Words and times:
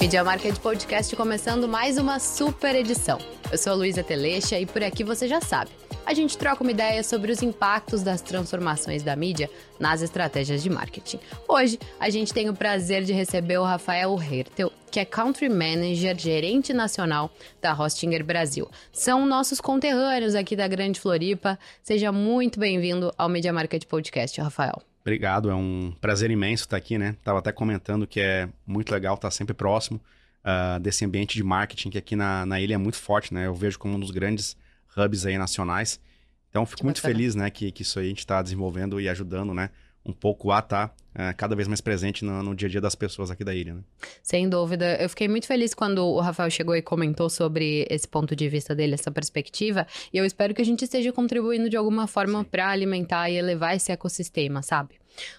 Media 0.00 0.22
Market 0.22 0.56
Podcast 0.60 1.14
começando 1.16 1.66
mais 1.66 1.98
uma 1.98 2.20
super 2.20 2.72
edição. 2.76 3.18
Eu 3.50 3.58
sou 3.58 3.72
a 3.72 3.76
Luísa 3.76 4.04
Telecha 4.04 4.56
e 4.56 4.64
por 4.64 4.80
aqui 4.80 5.02
você 5.02 5.26
já 5.26 5.40
sabe. 5.40 5.72
A 6.06 6.14
gente 6.14 6.38
troca 6.38 6.62
uma 6.62 6.70
ideia 6.70 7.02
sobre 7.02 7.32
os 7.32 7.42
impactos 7.42 8.02
das 8.02 8.22
transformações 8.22 9.02
da 9.02 9.16
mídia 9.16 9.50
nas 9.78 10.00
estratégias 10.00 10.62
de 10.62 10.70
marketing. 10.70 11.18
Hoje, 11.48 11.80
a 11.98 12.08
gente 12.10 12.32
tem 12.32 12.48
o 12.48 12.54
prazer 12.54 13.02
de 13.02 13.12
receber 13.12 13.58
o 13.58 13.64
Rafael 13.64 14.16
Hertel, 14.22 14.72
que 14.88 15.00
é 15.00 15.04
Country 15.04 15.48
Manager, 15.48 16.16
gerente 16.16 16.72
nacional 16.72 17.28
da 17.60 17.74
Hostinger 17.74 18.24
Brasil. 18.24 18.70
São 18.92 19.26
nossos 19.26 19.60
conterrâneos 19.60 20.36
aqui 20.36 20.54
da 20.54 20.68
Grande 20.68 21.00
Floripa. 21.00 21.58
Seja 21.82 22.12
muito 22.12 22.60
bem-vindo 22.60 23.12
ao 23.18 23.28
Media 23.28 23.52
Market 23.52 23.84
Podcast, 23.84 24.40
Rafael. 24.40 24.87
Obrigado, 25.08 25.48
é 25.48 25.54
um 25.54 25.90
prazer 26.02 26.30
imenso 26.30 26.64
estar 26.64 26.76
aqui, 26.76 26.98
né? 26.98 27.16
Tava 27.24 27.38
até 27.38 27.50
comentando 27.50 28.06
que 28.06 28.20
é 28.20 28.46
muito 28.66 28.92
legal 28.92 29.14
estar 29.14 29.30
sempre 29.30 29.54
próximo 29.54 29.98
uh, 30.44 30.78
desse 30.78 31.02
ambiente 31.02 31.34
de 31.34 31.42
marketing 31.42 31.88
que 31.88 31.96
aqui 31.96 32.14
na, 32.14 32.44
na 32.44 32.60
ilha 32.60 32.74
é 32.74 32.76
muito 32.76 32.98
forte, 32.98 33.32
né? 33.32 33.46
Eu 33.46 33.54
vejo 33.54 33.78
como 33.78 33.94
um 33.96 34.00
dos 34.00 34.10
grandes 34.10 34.54
hubs 34.94 35.24
aí 35.24 35.38
nacionais. 35.38 35.98
Então, 36.50 36.66
fico 36.66 36.84
muito 36.84 37.00
feliz, 37.00 37.34
né, 37.34 37.48
que, 37.48 37.72
que 37.72 37.80
isso 37.80 37.98
aí 37.98 38.06
a 38.06 38.08
gente 38.10 38.18
está 38.18 38.42
desenvolvendo 38.42 39.00
e 39.00 39.08
ajudando, 39.08 39.54
né, 39.54 39.70
um 40.04 40.12
pouco 40.12 40.52
a 40.52 40.58
estar 40.58 40.88
tá, 40.88 40.94
é, 41.18 41.32
cada 41.32 41.56
vez 41.56 41.66
mais 41.66 41.80
presente 41.80 42.24
no, 42.24 42.44
no, 42.44 42.54
dia 42.54 42.68
a 42.68 42.70
dia 42.70 42.80
das 42.80 42.94
pessoas 42.94 43.28
aqui 43.28 43.42
da 43.42 43.52
ilha. 43.52 43.74
Né? 43.74 43.80
Sem 44.22 44.48
dúvida. 44.48 44.96
Eu 45.02 45.08
fiquei 45.08 45.26
muito 45.26 45.48
feliz 45.48 45.74
quando 45.74 45.98
o 45.98 46.20
Rafael 46.20 46.48
chegou 46.48 46.76
e 46.76 46.80
comentou 46.80 47.28
sobre 47.28 47.84
esse 47.90 48.06
ponto 48.06 48.36
de 48.36 48.48
vista 48.48 48.72
dele, 48.72 48.94
essa 48.94 49.10
perspectiva. 49.10 49.84
E 50.12 50.16
eu 50.16 50.24
espero 50.24 50.54
que 50.54 50.62
a 50.62 50.64
gente 50.64 50.84
esteja 50.84 51.12
contribuindo 51.12 51.68
de 51.68 51.76
alguma 51.76 52.06
forma 52.06 52.44
para 52.44 52.68
alimentar 52.68 53.28
e 53.28 53.34
elevar 53.34 53.74
esse 53.74 53.90
ecossistema, 53.90 54.62
sabe? 54.62 54.94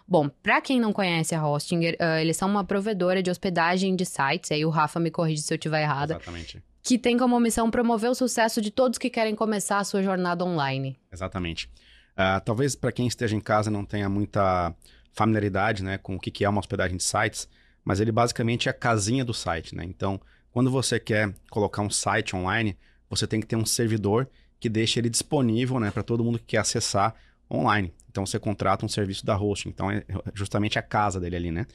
Bom, 0.05 0.27
para 0.43 0.59
quem 0.59 0.81
não 0.81 0.91
conhece 0.91 1.33
a 1.33 1.47
Hostinger, 1.47 1.95
uh, 1.95 2.19
eles 2.19 2.35
são 2.35 2.49
uma 2.49 2.65
provedora 2.65 3.23
de 3.23 3.31
hospedagem 3.31 3.95
de 3.95 4.05
sites. 4.05 4.51
Aí 4.51 4.65
o 4.65 4.69
Rafa 4.69 4.99
me 4.99 5.09
corrige 5.09 5.43
se 5.43 5.53
eu 5.53 5.55
estiver 5.55 5.81
errada. 5.81 6.15
Exatamente 6.15 6.61
que 6.81 6.97
tem 6.97 7.17
como 7.17 7.39
missão 7.39 7.69
promover 7.69 8.09
o 8.09 8.15
sucesso 8.15 8.61
de 8.61 8.71
todos 8.71 8.97
que 8.97 9.09
querem 9.09 9.35
começar 9.35 9.79
a 9.79 9.83
sua 9.83 10.01
jornada 10.01 10.43
online. 10.43 10.97
Exatamente. 11.11 11.69
Uh, 12.13 12.41
talvez 12.43 12.73
para 12.73 12.91
quem 12.91 13.05
esteja 13.05 13.35
em 13.35 13.39
casa 13.39 13.69
não 13.69 13.85
tenha 13.85 14.09
muita 14.09 14.73
familiaridade 15.13 15.83
né, 15.83 15.97
com 15.97 16.15
o 16.15 16.19
que 16.19 16.43
é 16.43 16.49
uma 16.49 16.59
hospedagem 16.59 16.97
de 16.97 17.03
sites, 17.03 17.47
mas 17.83 17.99
ele 17.99 18.11
basicamente 18.11 18.67
é 18.67 18.71
a 18.71 18.73
casinha 18.73 19.23
do 19.25 19.33
site. 19.33 19.75
Né? 19.75 19.83
Então, 19.85 20.19
quando 20.51 20.69
você 20.69 20.99
quer 20.99 21.33
colocar 21.49 21.81
um 21.81 21.89
site 21.89 22.35
online, 22.35 22.77
você 23.09 23.25
tem 23.25 23.39
que 23.39 23.47
ter 23.47 23.55
um 23.55 23.65
servidor 23.65 24.29
que 24.59 24.69
deixe 24.69 24.99
ele 24.99 25.09
disponível 25.09 25.79
né, 25.79 25.91
para 25.91 26.03
todo 26.03 26.23
mundo 26.23 26.39
que 26.39 26.45
quer 26.45 26.57
acessar 26.57 27.15
online. 27.51 27.93
Então, 28.09 28.25
você 28.25 28.39
contrata 28.39 28.85
um 28.85 28.89
serviço 28.89 29.25
da 29.25 29.37
hosting. 29.37 29.69
Então, 29.69 29.89
é 29.89 30.03
justamente 30.33 30.77
a 30.77 30.81
casa 30.81 31.19
dele 31.19 31.35
ali, 31.35 31.51
né? 31.51 31.65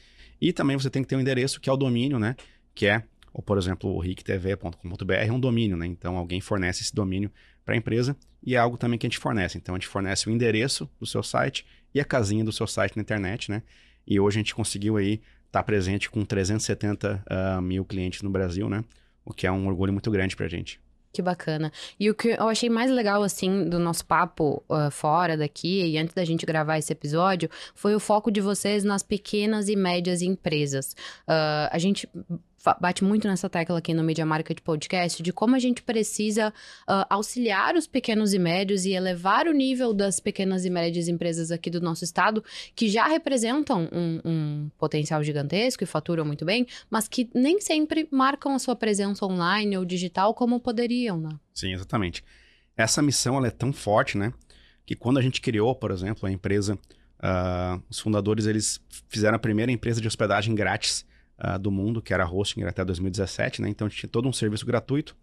E 0.40 0.52
também 0.52 0.76
você 0.76 0.90
tem 0.90 1.02
que 1.02 1.08
ter 1.08 1.16
um 1.16 1.20
endereço 1.20 1.60
que 1.60 1.70
é 1.70 1.72
o 1.72 1.76
domínio, 1.76 2.18
né? 2.18 2.36
Que 2.74 2.86
é 2.86 3.04
ou, 3.34 3.42
por 3.42 3.58
exemplo, 3.58 3.90
o 3.90 3.98
rictv.com.br 3.98 5.12
é 5.12 5.32
um 5.32 5.40
domínio, 5.40 5.76
né? 5.76 5.86
Então, 5.86 6.16
alguém 6.16 6.40
fornece 6.40 6.82
esse 6.82 6.94
domínio 6.94 7.32
para 7.64 7.74
a 7.74 7.76
empresa 7.76 8.16
e 8.40 8.54
é 8.54 8.58
algo 8.58 8.78
também 8.78 8.96
que 8.96 9.06
a 9.06 9.10
gente 9.10 9.18
fornece. 9.18 9.58
Então, 9.58 9.74
a 9.74 9.78
gente 9.78 9.88
fornece 9.88 10.28
o 10.28 10.32
endereço 10.32 10.88
do 11.00 11.04
seu 11.04 11.20
site 11.20 11.66
e 11.94 12.00
a 12.00 12.04
casinha 12.04 12.44
do 12.44 12.52
seu 12.52 12.66
site 12.66 12.96
na 12.96 13.02
internet, 13.02 13.50
né? 13.50 13.62
E 14.06 14.18
hoje 14.18 14.38
a 14.38 14.40
gente 14.40 14.54
conseguiu 14.54 14.96
aí 14.96 15.14
estar 15.46 15.60
tá 15.60 15.62
presente 15.62 16.10
com 16.10 16.24
370 16.24 17.14
uh, 17.14 17.20
ah, 17.26 17.60
mil 17.60 17.84
clientes 17.84 18.22
no 18.22 18.30
Brasil, 18.30 18.68
né? 18.68 18.84
O 19.24 19.32
que 19.32 19.46
é 19.46 19.52
um 19.52 19.66
orgulho 19.66 19.92
muito 19.92 20.10
grande 20.10 20.36
para 20.36 20.46
a 20.46 20.48
gente. 20.48 20.80
Que 21.14 21.22
bacana. 21.22 21.72
E 21.98 22.10
o 22.10 22.14
que 22.14 22.30
eu 22.30 22.48
achei 22.48 22.68
mais 22.68 22.90
legal, 22.90 23.22
assim, 23.22 23.68
do 23.68 23.78
nosso 23.78 24.04
papo 24.04 24.64
uh, 24.68 24.90
fora 24.90 25.36
daqui 25.36 25.86
e 25.86 25.96
antes 25.96 26.12
da 26.12 26.24
gente 26.24 26.44
gravar 26.44 26.76
esse 26.76 26.92
episódio, 26.92 27.48
foi 27.72 27.94
o 27.94 28.00
foco 28.00 28.32
de 28.32 28.40
vocês 28.40 28.82
nas 28.82 29.04
pequenas 29.04 29.68
e 29.68 29.76
médias 29.76 30.22
empresas. 30.22 30.96
Uh, 31.22 31.70
a 31.70 31.78
gente 31.78 32.08
bate 32.80 33.04
muito 33.04 33.28
nessa 33.28 33.48
tecla 33.50 33.78
aqui 33.78 33.92
no 33.92 34.02
Media 34.02 34.24
Market 34.24 34.60
Podcast 34.60 35.22
de 35.22 35.32
como 35.32 35.54
a 35.54 35.58
gente 35.58 35.82
precisa 35.82 36.48
uh, 36.48 37.04
auxiliar 37.10 37.74
os 37.76 37.86
pequenos 37.86 38.32
e 38.32 38.38
médios 38.38 38.84
e 38.84 38.92
elevar 38.92 39.46
o 39.46 39.52
nível 39.52 39.92
das 39.92 40.18
pequenas 40.18 40.64
e 40.64 40.70
médias 40.70 41.08
empresas 41.08 41.50
aqui 41.50 41.68
do 41.68 41.80
nosso 41.80 42.04
estado, 42.04 42.42
que 42.74 42.88
já 42.88 43.06
representam 43.06 43.88
um, 43.92 44.20
um 44.24 44.70
potencial 44.78 45.22
gigantesco 45.22 45.84
e 45.84 45.86
faturam 45.86 46.24
muito 46.24 46.44
bem, 46.44 46.66
mas 46.88 47.06
que 47.06 47.28
nem 47.34 47.60
sempre 47.60 48.08
marcam 48.10 48.54
a 48.54 48.58
sua 48.58 48.74
presença 48.74 49.26
online 49.26 49.76
ou 49.76 49.84
digital 49.84 50.32
como 50.32 50.58
poderiam, 50.58 51.18
né? 51.20 51.30
Sim, 51.52 51.72
exatamente. 51.72 52.24
Essa 52.76 53.02
missão 53.02 53.36
ela 53.36 53.48
é 53.48 53.50
tão 53.50 53.72
forte, 53.72 54.16
né? 54.16 54.32
Que 54.86 54.94
quando 54.94 55.18
a 55.18 55.22
gente 55.22 55.40
criou, 55.40 55.74
por 55.74 55.90
exemplo, 55.90 56.26
a 56.26 56.32
empresa, 56.32 56.74
uh, 56.74 57.82
os 57.90 57.98
fundadores 57.98 58.46
eles 58.46 58.80
fizeram 59.08 59.36
a 59.36 59.38
primeira 59.38 59.70
empresa 59.70 60.00
de 60.00 60.08
hospedagem 60.08 60.54
grátis 60.54 61.04
uh, 61.44 61.58
do 61.58 61.70
mundo, 61.70 62.00
que 62.00 62.14
era 62.14 62.24
hosting 62.26 62.62
até 62.62 62.84
2017, 62.84 63.60
né? 63.60 63.68
Então 63.68 63.88
tinha 63.88 64.08
todo 64.08 64.28
um 64.28 64.32
serviço 64.32 64.64
gratuito, 64.64 65.16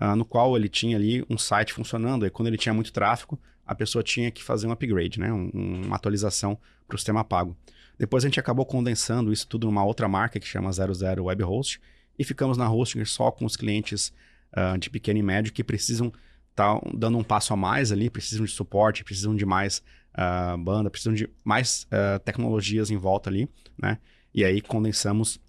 uh, 0.00 0.16
no 0.16 0.24
qual 0.24 0.56
ele 0.56 0.68
tinha 0.68 0.96
ali 0.96 1.24
um 1.30 1.38
site 1.38 1.72
funcionando. 1.72 2.26
E 2.26 2.30
quando 2.30 2.48
ele 2.48 2.58
tinha 2.58 2.74
muito 2.74 2.92
tráfego, 2.92 3.38
a 3.66 3.74
pessoa 3.74 4.02
tinha 4.02 4.30
que 4.30 4.42
fazer 4.42 4.66
um 4.66 4.72
upgrade, 4.72 5.20
né? 5.20 5.32
Um, 5.32 5.82
uma 5.86 5.96
atualização 5.96 6.58
para 6.86 6.96
o 6.96 6.98
sistema 6.98 7.22
pago. 7.22 7.56
Depois 7.98 8.24
a 8.24 8.28
gente 8.28 8.40
acabou 8.40 8.64
condensando 8.64 9.32
isso 9.32 9.46
tudo 9.46 9.66
numa 9.66 9.84
outra 9.84 10.08
marca 10.08 10.40
que 10.40 10.46
chama 10.46 10.72
00 10.72 11.22
Web 11.22 11.42
Host 11.44 11.80
e 12.18 12.24
ficamos 12.24 12.56
na 12.56 12.70
hosting 12.70 13.04
só 13.04 13.30
com 13.30 13.44
os 13.44 13.56
clientes 13.56 14.12
uh, 14.56 14.78
de 14.78 14.90
pequeno 14.90 15.18
e 15.18 15.22
médio 15.22 15.52
que 15.52 15.62
precisam 15.62 16.12
estar 16.50 16.80
tá 16.80 16.90
dando 16.94 17.18
um 17.18 17.22
passo 17.22 17.52
a 17.52 17.56
mais 17.56 17.92
ali, 17.92 18.10
precisam 18.10 18.44
de 18.44 18.52
suporte, 18.52 19.04
precisam 19.04 19.36
de 19.36 19.44
mais 19.44 19.82
uh, 20.14 20.56
banda, 20.58 20.90
precisam 20.90 21.14
de 21.14 21.28
mais 21.44 21.86
uh, 21.86 22.18
tecnologias 22.20 22.90
em 22.90 22.96
volta 22.96 23.30
ali, 23.30 23.48
né? 23.80 23.98
E 24.34 24.44
aí 24.44 24.60
condensamos 24.60 25.40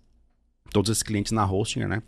todos 0.71 0.89
esses 0.89 1.03
clientes 1.03 1.31
na 1.31 1.45
hosting, 1.45 1.81
né? 1.81 2.01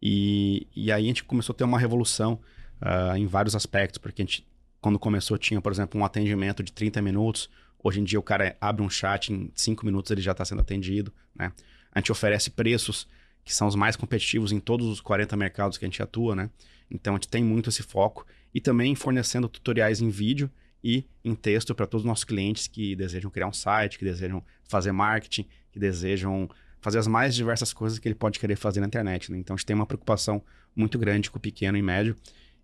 E, 0.00 0.66
e 0.74 0.90
aí 0.90 1.04
a 1.04 1.06
gente 1.06 1.24
começou 1.24 1.52
a 1.52 1.56
ter 1.56 1.64
uma 1.64 1.78
revolução 1.78 2.40
uh, 2.80 3.16
em 3.16 3.26
vários 3.26 3.54
aspectos, 3.54 3.98
porque 3.98 4.22
a 4.22 4.24
gente, 4.24 4.46
quando 4.80 4.98
começou, 4.98 5.36
tinha, 5.36 5.60
por 5.60 5.72
exemplo, 5.72 6.00
um 6.00 6.04
atendimento 6.04 6.62
de 6.62 6.72
30 6.72 7.02
minutos. 7.02 7.50
Hoje 7.82 8.00
em 8.00 8.04
dia 8.04 8.18
o 8.18 8.22
cara 8.22 8.56
abre 8.60 8.82
um 8.82 8.90
chat, 8.90 9.32
em 9.32 9.50
5 9.54 9.84
minutos 9.84 10.10
ele 10.10 10.20
já 10.20 10.32
está 10.32 10.44
sendo 10.44 10.60
atendido, 10.60 11.12
né? 11.34 11.52
A 11.92 11.98
gente 11.98 12.12
oferece 12.12 12.50
preços 12.50 13.06
que 13.44 13.54
são 13.54 13.66
os 13.66 13.74
mais 13.74 13.96
competitivos 13.96 14.52
em 14.52 14.60
todos 14.60 14.86
os 14.86 15.00
40 15.00 15.36
mercados 15.36 15.76
que 15.76 15.84
a 15.84 15.88
gente 15.88 16.02
atua, 16.02 16.36
né? 16.36 16.50
Então 16.90 17.14
a 17.14 17.16
gente 17.16 17.28
tem 17.28 17.42
muito 17.42 17.68
esse 17.68 17.82
foco 17.82 18.26
e 18.54 18.60
também 18.60 18.94
fornecendo 18.94 19.48
tutoriais 19.48 20.00
em 20.00 20.10
vídeo 20.10 20.50
e 20.82 21.04
em 21.24 21.34
texto 21.34 21.74
para 21.74 21.86
todos 21.86 22.04
os 22.04 22.08
nossos 22.08 22.24
clientes 22.24 22.66
que 22.66 22.96
desejam 22.96 23.30
criar 23.30 23.46
um 23.46 23.52
site, 23.52 23.98
que 23.98 24.04
desejam 24.04 24.42
fazer 24.64 24.92
marketing, 24.92 25.46
que 25.72 25.78
desejam 25.78 26.48
fazer 26.80 26.98
as 26.98 27.06
mais 27.06 27.34
diversas 27.34 27.72
coisas 27.72 27.98
que 27.98 28.08
ele 28.08 28.14
pode 28.14 28.38
querer 28.38 28.56
fazer 28.56 28.80
na 28.80 28.86
internet. 28.86 29.30
Né? 29.30 29.38
Então 29.38 29.54
a 29.54 29.56
gente 29.56 29.66
tem 29.66 29.76
uma 29.76 29.86
preocupação 29.86 30.42
muito 30.74 30.98
grande 30.98 31.30
com 31.30 31.38
o 31.38 31.40
pequeno 31.40 31.76
e 31.76 31.82
médio. 31.82 32.16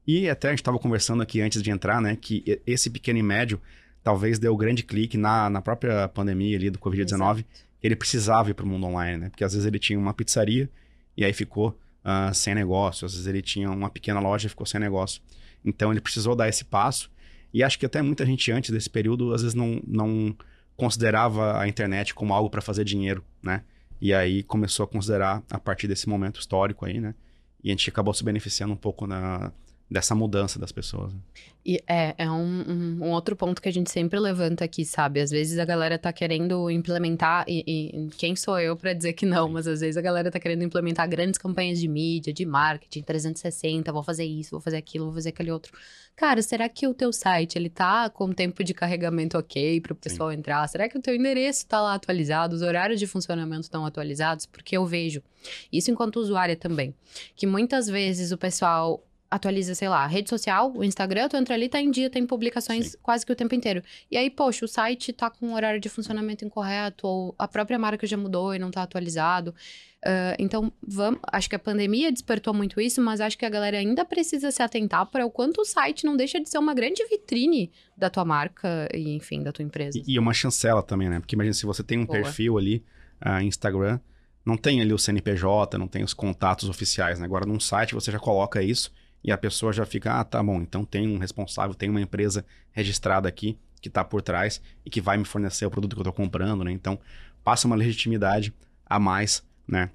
E 0.07 0.29
até 0.29 0.49
a 0.49 0.51
gente 0.53 0.61
estava 0.61 0.79
conversando 0.79 1.23
aqui 1.23 1.41
antes 1.41 1.63
de 1.63 1.71
entrar, 1.71 2.01
né, 2.01 2.17
que 2.17 2.61
esse 2.67 2.89
pequeno 2.89 3.19
e 3.19 3.23
médio 3.23 3.61
talvez 4.03 4.39
deu 4.39 4.55
o 4.55 4.57
grande 4.57 4.85
clique 4.85 5.17
na, 5.17 5.51
na 5.51 5.61
própria 5.61 6.07
pandemia 6.09 6.57
ali 6.57 6.71
do 6.71 6.79
Covid-19. 6.79 7.45
Ele 7.83 7.97
precisava 7.97 8.51
ir 8.51 8.55
para 8.55 8.65
o 8.65 8.69
mundo 8.69 8.87
online, 8.87 9.17
né? 9.17 9.29
Porque 9.29 9.43
às 9.43 9.53
vezes 9.53 9.67
ele 9.67 9.81
tinha 9.81 9.99
uma 9.99 10.15
pizzaria 10.15 10.71
e 11.17 11.25
aí 11.25 11.33
ficou 11.33 11.77
uh, 12.05 12.33
sem 12.33 12.55
negócio. 12.55 13.05
Às 13.05 13.13
vezes 13.15 13.27
ele 13.27 13.43
tinha 13.43 13.69
uma 13.69 13.91
pequena 13.91 14.21
loja 14.21 14.47
e 14.47 14.49
ficou 14.49 14.65
sem 14.65 14.81
negócio. 14.81 15.21
Então 15.65 15.91
ele 15.91 16.01
precisou 16.01 16.37
dar 16.37 16.49
esse 16.49 16.65
passo. 16.65 17.11
E 17.53 17.65
acho 17.65 17.79
que 17.81 17.85
até 17.85 18.01
muita 18.01 18.25
gente 18.25 18.53
antes 18.53 18.71
desse 18.71 18.89
período, 18.89 19.35
às 19.35 19.43
vezes 19.43 19.55
não, 19.55 19.83
não 19.85 20.37
considerava 20.77 21.59
a 21.59 21.67
internet 21.67 22.15
como 22.15 22.33
algo 22.33 22.49
para 22.49 22.63
fazer 22.63 22.85
dinheiro, 22.85 23.25
né? 23.43 23.65
E 24.01 24.13
aí 24.13 24.43
começou 24.43 24.85
a 24.85 24.89
considerar 24.89 25.43
a 25.51 25.59
partir 25.59 25.89
desse 25.89 26.09
momento 26.09 26.41
histórico 26.41 26.85
aí, 26.85 27.01
né? 27.01 27.15
E 27.63 27.71
a 27.71 27.73
gente 27.73 27.89
acabou 27.89 28.13
se 28.15 28.23
beneficiando 28.23 28.73
um 28.73 28.77
pouco 28.77 29.07
na, 29.07 29.53
dessa 29.91 30.15
mudança 30.15 30.59
das 30.59 30.73
pessoas. 30.73 31.13
Né? 31.15 31.21
E 31.65 31.83
é, 31.87 32.15
é 32.19 32.31
um, 32.31 32.65
um, 32.69 32.99
um, 33.07 33.11
outro 33.11 33.35
ponto 33.35 33.61
que 33.61 33.69
a 33.69 33.73
gente 33.73 33.91
sempre 33.91 34.19
levanta 34.21 34.65
aqui, 34.65 34.85
sabe? 34.85 35.21
Às 35.21 35.31
vezes 35.31 35.59
a 35.59 35.65
galera 35.65 35.99
tá 35.99 36.13
querendo 36.13 36.71
implementar, 36.71 37.45
e, 37.49 37.65
e 37.67 38.09
quem 38.17 38.37
sou 38.37 38.59
eu 38.59 38.77
para 38.77 38.93
dizer 38.93 39.15
que 39.15 39.27
não, 39.27 39.49
mas 39.49 39.67
às 39.67 39.81
vezes 39.81 39.97
a 39.97 40.01
galera 40.01 40.31
tá 40.31 40.39
querendo 40.39 40.63
implementar 40.63 41.09
grandes 41.09 41.39
campanhas 41.39 41.81
de 41.81 41.89
mídia, 41.89 42.33
de 42.33 42.47
marketing, 42.47 43.03
360, 43.03 43.93
vou 43.93 44.03
fazer 44.03 44.25
isso, 44.25 44.53
vou 44.53 44.61
fazer 44.61 44.77
aquilo, 44.77 45.07
vou 45.07 45.15
fazer 45.15 45.31
aquele 45.31 45.51
outro. 45.51 45.73
Cara, 46.15 46.41
será 46.41 46.69
que 46.69 46.87
o 46.87 46.95
teu 46.95 47.13
site, 47.13 47.57
ele 47.57 47.69
tá 47.69 48.09
com 48.11 48.33
tempo 48.33 48.65
de 48.65 48.73
carregamento 48.73 49.37
ok 49.37 49.81
para 49.81 49.93
o 49.93 49.97
pessoal 49.97 50.31
Sim. 50.31 50.39
entrar? 50.39 50.67
Será 50.69 50.89
que 50.89 50.97
o 50.97 51.03
teu 51.03 51.15
endereço 51.15 51.67
tá 51.67 51.81
lá 51.81 51.95
atualizado? 51.95 52.55
Os 52.55 52.63
horários 52.63 52.99
de 52.99 53.07
funcionamento 53.07 53.63
estão 53.63 53.85
atualizados? 53.85 54.47
Porque 54.47 54.77
eu 54.77 54.87
vejo, 54.87 55.23
isso 55.71 55.91
enquanto 55.91 56.17
usuária 56.17 56.57
também, 56.57 56.95
que 57.35 57.47
muitas 57.47 57.87
vezes 57.87 58.33
o 58.33 58.39
pessoal 58.39 59.06
atualiza, 59.31 59.75
sei 59.75 59.89
lá, 59.89 60.07
rede 60.07 60.29
social, 60.29 60.73
o 60.75 60.85
Instagram, 60.85 61.29
tu 61.29 61.37
entra 61.37 61.55
ali, 61.55 61.69
tá 61.69 61.81
em 61.81 61.91
dia, 61.91 62.09
tem 62.09 62.27
publicações 62.27 62.93
Sim. 62.93 62.99
quase 63.03 63.27
que 63.27 63.33
o 63.33 63.37
tempo 63.37 63.55
inteiro. 63.55 63.83
E 64.11 64.17
aí, 64.17 64.31
poxa, 64.31 64.65
o 64.65 64.69
site 64.69 65.13
tá 65.13 65.31
com 65.31 65.49
um 65.49 65.55
horário 65.55 65.81
de 65.81 65.89
funcionamento 65.89 66.45
incorreto, 66.45 67.07
ou 67.07 67.35
a 67.39 67.49
própria 67.49 67.79
marca 67.79 68.07
já 68.07 68.17
mudou 68.17 68.55
e 68.55 68.59
não 68.59 68.71
tá 68.71 68.83
atualizado. 68.83 69.55
Uh, 70.05 70.37
então, 70.39 70.73
vamos, 70.87 71.19
acho 71.33 71.49
que 71.49 71.57
a 71.57 71.59
pandemia 71.59 72.13
despertou 72.13 72.55
muito 72.55 72.81
isso, 72.81 73.03
mas 73.03 73.21
acho 73.21 73.37
que 73.37 73.45
a 73.45 73.49
galera 73.49 73.79
ainda 73.79 74.05
precisa 74.05 74.53
se 74.53 74.63
atentar 74.63 75.07
para 75.07 75.27
o 75.27 75.31
quanto 75.31 75.63
o 75.63 75.65
site 75.65 76.05
não 76.05 76.17
deixa 76.17 76.41
de 76.41 76.49
ser 76.49 76.59
uma 76.59 76.75
grande 76.75 77.05
vitrine 77.07 77.73
da 77.97 78.09
tua 78.09 78.25
marca 78.25 78.89
e, 78.95 79.17
enfim, 79.17 79.43
da 79.43 79.51
tua 79.51 79.65
empresa. 79.65 79.99
E, 79.99 80.13
e 80.13 80.19
uma 80.19 80.33
chancela 80.33 80.83
também, 80.83 81.09
né? 81.09 81.19
Porque 81.19 81.35
imagina 81.35 81.55
se 81.55 81.67
você 81.67 81.83
tem 81.83 81.99
um 81.99 82.07
Boa. 82.07 82.21
perfil 82.21 82.57
ali, 82.57 82.85
uh, 83.25 83.43
Instagram, 83.43 83.99
não 84.45 84.57
tem 84.57 84.81
ali 84.81 84.93
o 84.93 84.99
CNPJ, 84.99 85.77
não 85.77 85.89
tem 85.89 86.05
os 86.05 86.15
contatos 86.15 86.69
oficiais, 86.69 87.19
né? 87.19 87.25
Agora, 87.25 87.45
num 87.45 87.59
site 87.59 87.93
você 87.93 88.13
já 88.13 88.21
coloca 88.21 88.63
isso 88.63 88.93
e 89.27 89.33
a 89.33 89.37
pessoa 89.37 89.73
já 89.73 89.85
fica, 89.85 90.21
ah, 90.21 90.25
tá 90.25 90.43
bom, 90.43 90.63
então 90.63 90.85
tem 90.85 91.09
um 91.09 91.19
responsável, 91.19 91.75
tem 91.75 91.91
uma 91.91 92.01
empresa 92.01 92.47
registrada 92.71 93.29
aqui 93.29 93.59
que 93.83 93.89
está 93.89 94.05
por 94.05 94.23
trás 94.23 94.63
e 94.85 94.89
que 94.89 95.01
vai 95.01 95.17
me 95.17 95.25
fornecer 95.25 95.67
o 95.67 95.71
produto 95.71 95.95
que 95.95 95.99
eu 95.99 96.03
estou 96.03 96.13
comprando, 96.13 96.65
né? 96.65 96.71
Então, 96.71 96.99
passa 97.45 97.67
uma 97.67 97.77
legitimidade 97.77 98.55
a 98.85 98.99
mais, 98.99 99.45
né? 99.67 99.91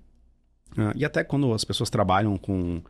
Uh, 0.73 0.91
e 0.95 1.03
até 1.03 1.23
quando 1.23 1.51
as 1.53 1.63
pessoas 1.63 1.89
trabalham 1.89 2.37
com 2.37 2.83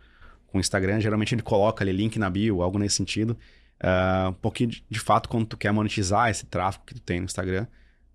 com 0.52 0.60
Instagram, 0.60 1.00
geralmente 1.00 1.34
ele 1.34 1.42
coloca 1.42 1.82
ali 1.82 1.94
link 1.94 2.20
na 2.20 2.30
bio, 2.30 2.62
algo 2.62 2.78
nesse 2.78 2.98
sentido. 2.98 3.38
Uh, 3.82 4.30
um 4.30 4.34
pouquinho 4.34 4.70
de, 4.70 4.86
de, 4.90 5.00
fato, 5.00 5.30
quando 5.30 5.46
tu 5.46 5.58
quer 5.58 5.72
monetizar 5.72 6.30
esse 6.30 6.46
tráfego 6.46 6.84
que 6.86 6.94
tu 6.94 7.02
tem 7.02 7.20
no 7.20 7.26
Instagram, 7.26 7.66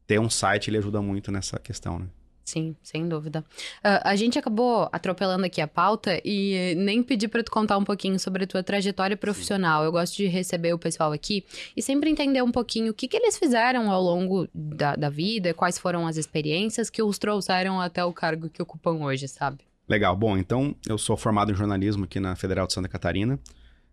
ter 0.07 0.21
um 0.21 0.29
site 0.29 0.69
ele 0.69 0.77
ajuda 0.77 1.01
muito 1.01 1.33
nessa 1.33 1.59
questão, 1.59 1.99
né? 1.99 2.07
Sim, 2.47 2.77
sem 2.81 3.09
dúvida. 3.09 3.41
Uh, 3.85 3.99
a 4.05 4.15
gente 4.15 4.39
acabou 4.39 4.89
atropelando 4.93 5.45
aqui 5.45 5.61
a 5.61 5.67
pauta 5.67 6.21
e 6.25 6.77
nem 6.77 7.03
pedi 7.03 7.27
para 7.27 7.43
tu 7.43 7.51
contar 7.51 7.77
um 7.77 7.83
pouquinho 7.83 8.21
sobre 8.21 8.45
a 8.45 8.47
tua 8.47 8.63
trajetória 8.63 9.17
profissional. 9.17 9.81
Sim. 9.81 9.87
Eu 9.87 9.93
gosto 9.93 10.17
de 10.17 10.27
receber 10.29 10.73
o 10.73 10.79
pessoal 10.79 11.11
aqui 11.11 11.45
e 11.77 11.83
sempre 11.83 12.09
entender 12.09 12.43
um 12.43 12.53
pouquinho 12.53 12.93
o 12.93 12.95
que, 12.95 13.09
que 13.09 13.17
eles 13.17 13.37
fizeram 13.37 13.91
ao 13.91 14.01
longo 14.01 14.49
da, 14.55 14.95
da 14.95 15.11
vida, 15.11 15.53
quais 15.53 15.77
foram 15.77 16.07
as 16.07 16.17
experiências 16.17 16.89
que 16.89 17.03
os 17.03 17.19
trouxeram 17.19 17.81
até 17.81 18.05
o 18.05 18.13
cargo 18.13 18.49
que 18.49 18.63
ocupam 18.63 18.93
hoje, 19.03 19.27
sabe? 19.27 19.59
Legal. 19.89 20.15
Bom, 20.15 20.39
então 20.39 20.73
eu 20.89 20.97
sou 20.99 21.17
formado 21.17 21.51
em 21.51 21.55
jornalismo 21.57 22.05
aqui 22.05 22.21
na 22.21 22.37
Federal 22.37 22.69
de 22.69 22.75
Santa 22.75 22.89
Catarina. 22.89 23.41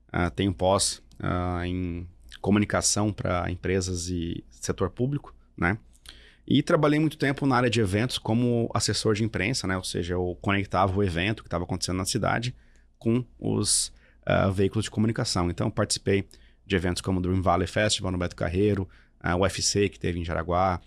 Uh, 0.10 0.30
tenho 0.36 0.54
pós 0.54 1.02
uh, 1.20 1.64
em 1.66 2.08
comunicação 2.40 3.12
para 3.12 3.50
empresas 3.50 4.10
e 4.10 4.44
setor 4.52 4.92
público, 4.92 5.34
né? 5.58 5.80
E 6.46 6.62
trabalhei 6.62 7.00
muito 7.00 7.18
tempo 7.18 7.46
na 7.46 7.56
área 7.56 7.70
de 7.70 7.80
eventos 7.80 8.18
como 8.18 8.70
assessor 8.74 9.16
de 9.16 9.24
imprensa, 9.24 9.66
né? 9.66 9.78
Ou 9.78 9.84
seja, 9.84 10.14
eu 10.14 10.38
conectava 10.42 10.98
o 10.98 11.04
evento 11.04 11.42
que 11.42 11.48
estava 11.48 11.64
acontecendo 11.64 11.98
na 11.98 12.06
cidade 12.06 12.54
com 13.00 13.24
os 13.40 13.94
uh, 14.28 14.52
veículos 14.52 14.86
de 14.86 14.92
comunicação. 14.92 15.50
Então, 15.50 15.72
participei 15.72 16.28
de 16.66 16.76
eventos 16.76 17.02
como 17.02 17.20
o 17.20 17.22
Dream 17.22 17.42
Valley 17.42 17.68
Festival 17.68 18.12
no 18.12 18.18
Beto 18.18 18.36
Carreiro, 18.36 18.88
o 19.24 19.44
UFC 19.44 19.88
que 19.88 19.98
teve 19.98 20.20
em 20.20 20.26
Jaraguá, 20.26 20.82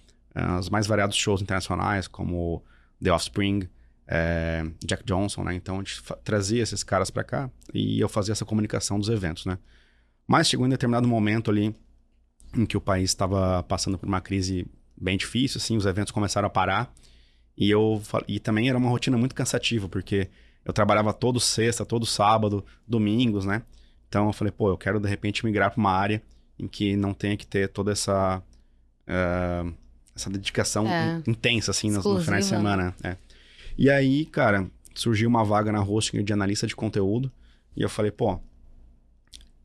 os 0.59 0.69
mais 0.69 0.87
variados 0.87 1.17
shows 1.17 1.41
internacionais 1.41 2.07
como 2.07 2.63
The 3.03 3.11
Offspring, 3.11 3.69
é, 4.07 4.65
Jack 4.85 5.05
Johnson, 5.05 5.43
né? 5.45 5.55
Então 5.55 5.77
a 5.77 5.79
gente 5.79 6.03
trazia 6.23 6.63
esses 6.63 6.83
caras 6.83 7.11
para 7.11 7.25
cá 7.25 7.51
e 7.73 7.99
eu 7.99 8.09
fazia 8.09 8.33
essa 8.33 8.45
comunicação 8.45 8.99
dos 8.99 9.09
eventos, 9.09 9.47
né? 9.47 9.59
Mas 10.27 10.49
chegou 10.49 10.67
em 10.67 10.71
determinado 10.71 11.09
momento 11.09 11.51
ali 11.51 11.75
em 12.55 12.67
que 12.67 12.77
o 12.77 12.81
país 12.81 13.11
estava 13.11 13.63
passando 13.63 13.99
por 13.99 14.07
uma 14.07 14.21
crise 14.21 14.67
bem 14.97 15.17
difícil, 15.17 15.59
assim, 15.59 15.77
os 15.77 15.87
eventos 15.87 16.13
começaram 16.13 16.47
a 16.47 16.51
parar 16.51 16.93
e 17.57 17.71
eu 17.71 18.03
e 18.29 18.39
também 18.39 18.69
era 18.69 18.79
uma 18.79 18.91
rotina 18.91 19.17
muito 19.17 19.35
cansativa 19.35 19.89
porque 19.89 20.29
eu 20.65 20.73
trabalhava 20.73 21.13
todo 21.13 21.39
sexta, 21.39 21.85
todo 21.85 22.05
sábado, 22.05 22.65
domingos, 22.87 23.45
né? 23.45 23.63
Então 24.09 24.27
eu 24.27 24.33
falei, 24.33 24.51
pô, 24.51 24.71
eu 24.71 24.79
quero 24.79 25.01
de 25.01 25.09
repente 25.09 25.45
migrar 25.45 25.71
para 25.71 25.81
uma 25.81 25.93
área 25.93 26.23
em 26.59 26.67
que 26.67 26.97
não 26.97 27.13
tenha 27.13 27.37
que 27.37 27.47
ter 27.47 27.69
toda 27.69 27.93
essa 27.93 28.43
uh, 29.09 29.75
essa 30.15 30.31
dedicação 30.31 30.89
é. 30.89 31.23
intensa 31.27 31.71
assim 31.71 31.91
no, 31.91 32.03
no 32.03 32.21
final 32.21 32.41
de 32.41 32.47
semana. 32.47 32.95
É. 33.03 33.17
E 33.79 33.91
aí, 33.91 34.25
cara, 34.25 34.67
surgiu 34.95 35.29
uma 35.29 35.45
vaga 35.45 35.71
na 35.71 35.83
hosting 35.83 36.25
de 36.25 36.33
analista 36.33 36.67
de 36.67 36.75
conteúdo. 36.75 37.31
E 37.77 37.83
eu 37.83 37.89
falei, 37.89 38.11
pô, 38.11 38.41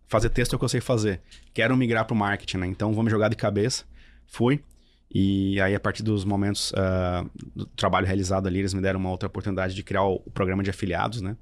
fazer 0.07 0.29
texto 0.29 0.53
é 0.53 0.55
o 0.57 0.59
que 0.59 0.65
eu 0.65 0.69
sei 0.69 0.81
fazer. 0.81 1.21
Quero 1.53 1.75
migrar 1.77 2.05
para 2.05 2.13
o 2.13 2.17
marketing, 2.17 2.57
né? 2.57 2.67
Então 2.67 2.93
vamos 2.93 3.11
jogar 3.11 3.29
de 3.29 3.37
cabeça. 3.37 3.85
Fui. 4.27 4.61
E 5.13 5.59
aí, 5.59 5.75
a 5.75 5.79
partir 5.79 6.03
dos 6.03 6.23
momentos 6.23 6.71
uh, 6.71 7.29
do 7.53 7.65
trabalho 7.65 8.07
realizado 8.07 8.47
ali, 8.47 8.59
eles 8.59 8.73
me 8.73 8.81
deram 8.81 8.99
uma 8.99 9.09
outra 9.09 9.27
oportunidade 9.27 9.75
de 9.75 9.83
criar 9.83 10.03
o, 10.03 10.19
programa 10.19 10.63
de 10.63 10.69
afiliados, 10.69 11.21
né? 11.21 11.35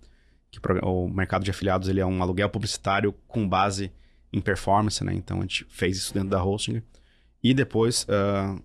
Que 0.50 0.60
o, 0.84 1.06
o 1.06 1.10
mercado 1.10 1.44
de 1.44 1.52
afiliados 1.52 1.88
ele 1.88 2.00
é 2.00 2.06
um 2.06 2.22
aluguel 2.22 2.50
publicitário 2.50 3.14
com 3.28 3.48
base 3.48 3.92
em 4.34 4.42
performance, 4.42 5.04
né? 5.04 5.14
Então 5.14 5.38
a 5.38 5.42
gente 5.42 5.66
fez 5.70 5.98
isso 5.98 6.14
dentro 6.14 6.30
da 6.30 6.44
hosting. 6.44 6.82
E 7.44 7.54
depois, 7.54 8.08
uh, 8.10 8.62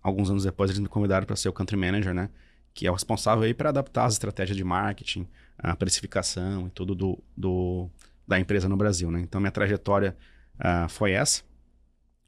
alguns 0.00 0.30
anos 0.30 0.44
depois, 0.44 0.70
eles 0.70 0.80
me 0.80 0.88
convidaram 0.88 1.26
para 1.26 1.34
ser 1.34 1.48
o 1.48 1.52
country 1.52 1.76
manager, 1.76 2.14
né? 2.14 2.30
que 2.74 2.86
é 2.86 2.90
o 2.90 2.94
responsável 2.94 3.44
aí 3.44 3.54
para 3.54 3.68
adaptar 3.68 4.06
as 4.06 4.14
estratégias 4.14 4.56
de 4.56 4.64
marketing, 4.64 5.26
a 5.56 5.76
precificação 5.76 6.66
e 6.66 6.70
tudo 6.70 6.94
do, 6.94 7.18
do 7.36 7.88
da 8.26 8.38
empresa 8.38 8.68
no 8.68 8.76
Brasil, 8.76 9.10
né? 9.10 9.20
Então 9.20 9.40
minha 9.40 9.52
trajetória 9.52 10.16
uh, 10.56 10.88
foi 10.88 11.12
essa 11.12 11.42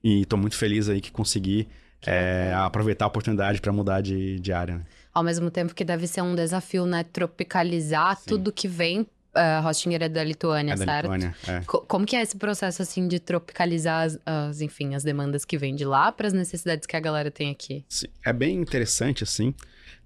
e 0.05 0.23
estou 0.23 0.39
muito 0.39 0.57
feliz 0.57 0.89
aí 0.89 1.01
que 1.01 1.11
consegui 1.11 1.69
é, 2.05 2.53
aproveitar 2.55 3.05
a 3.05 3.09
oportunidade 3.09 3.61
para 3.61 3.73
mudar 3.73 4.01
de, 4.01 4.39
de 4.41 4.53
área. 4.53 4.77
Né? 4.77 4.85
Ao 5.13 5.23
mesmo 5.23 5.51
tempo 5.51 5.75
que 5.75 5.85
deve 5.85 6.07
ser 6.07 6.23
um 6.23 6.35
desafio, 6.35 6.85
né? 6.87 7.05
Tropicalizar 7.05 8.17
Sim. 8.17 8.25
tudo 8.27 8.53
que 8.53 8.69
vem 8.69 9.07
uh, 9.37 9.67
Hostinger 9.67 10.03
é 10.03 10.09
da 10.09 10.25
Lituânia, 10.25 10.73
é 10.73 10.77
da 10.77 10.85
certo? 10.85 11.13
Lituânia, 11.13 11.35
é. 11.47 11.63
como 11.65 12.07
que 12.07 12.17
é 12.17 12.23
esse 12.23 12.37
processo, 12.37 12.83
assim, 12.83 13.07
de 13.07 13.21
tropicalizar 13.21 14.05
as, 14.05 14.19
as 14.25 14.61
enfim, 14.61 14.95
as 14.95 15.05
demandas 15.05 15.45
que 15.45 15.59
vêm 15.59 15.75
de 15.75 15.85
lá 15.85 16.11
para 16.11 16.27
as 16.27 16.33
necessidades 16.33 16.87
que 16.87 16.97
a 16.97 17.01
galera 17.01 17.31
tem 17.31 17.51
aqui? 17.51 17.85
Sim, 17.89 18.07
é 18.25 18.33
bem 18.33 18.57
interessante, 18.57 19.23
assim. 19.23 19.55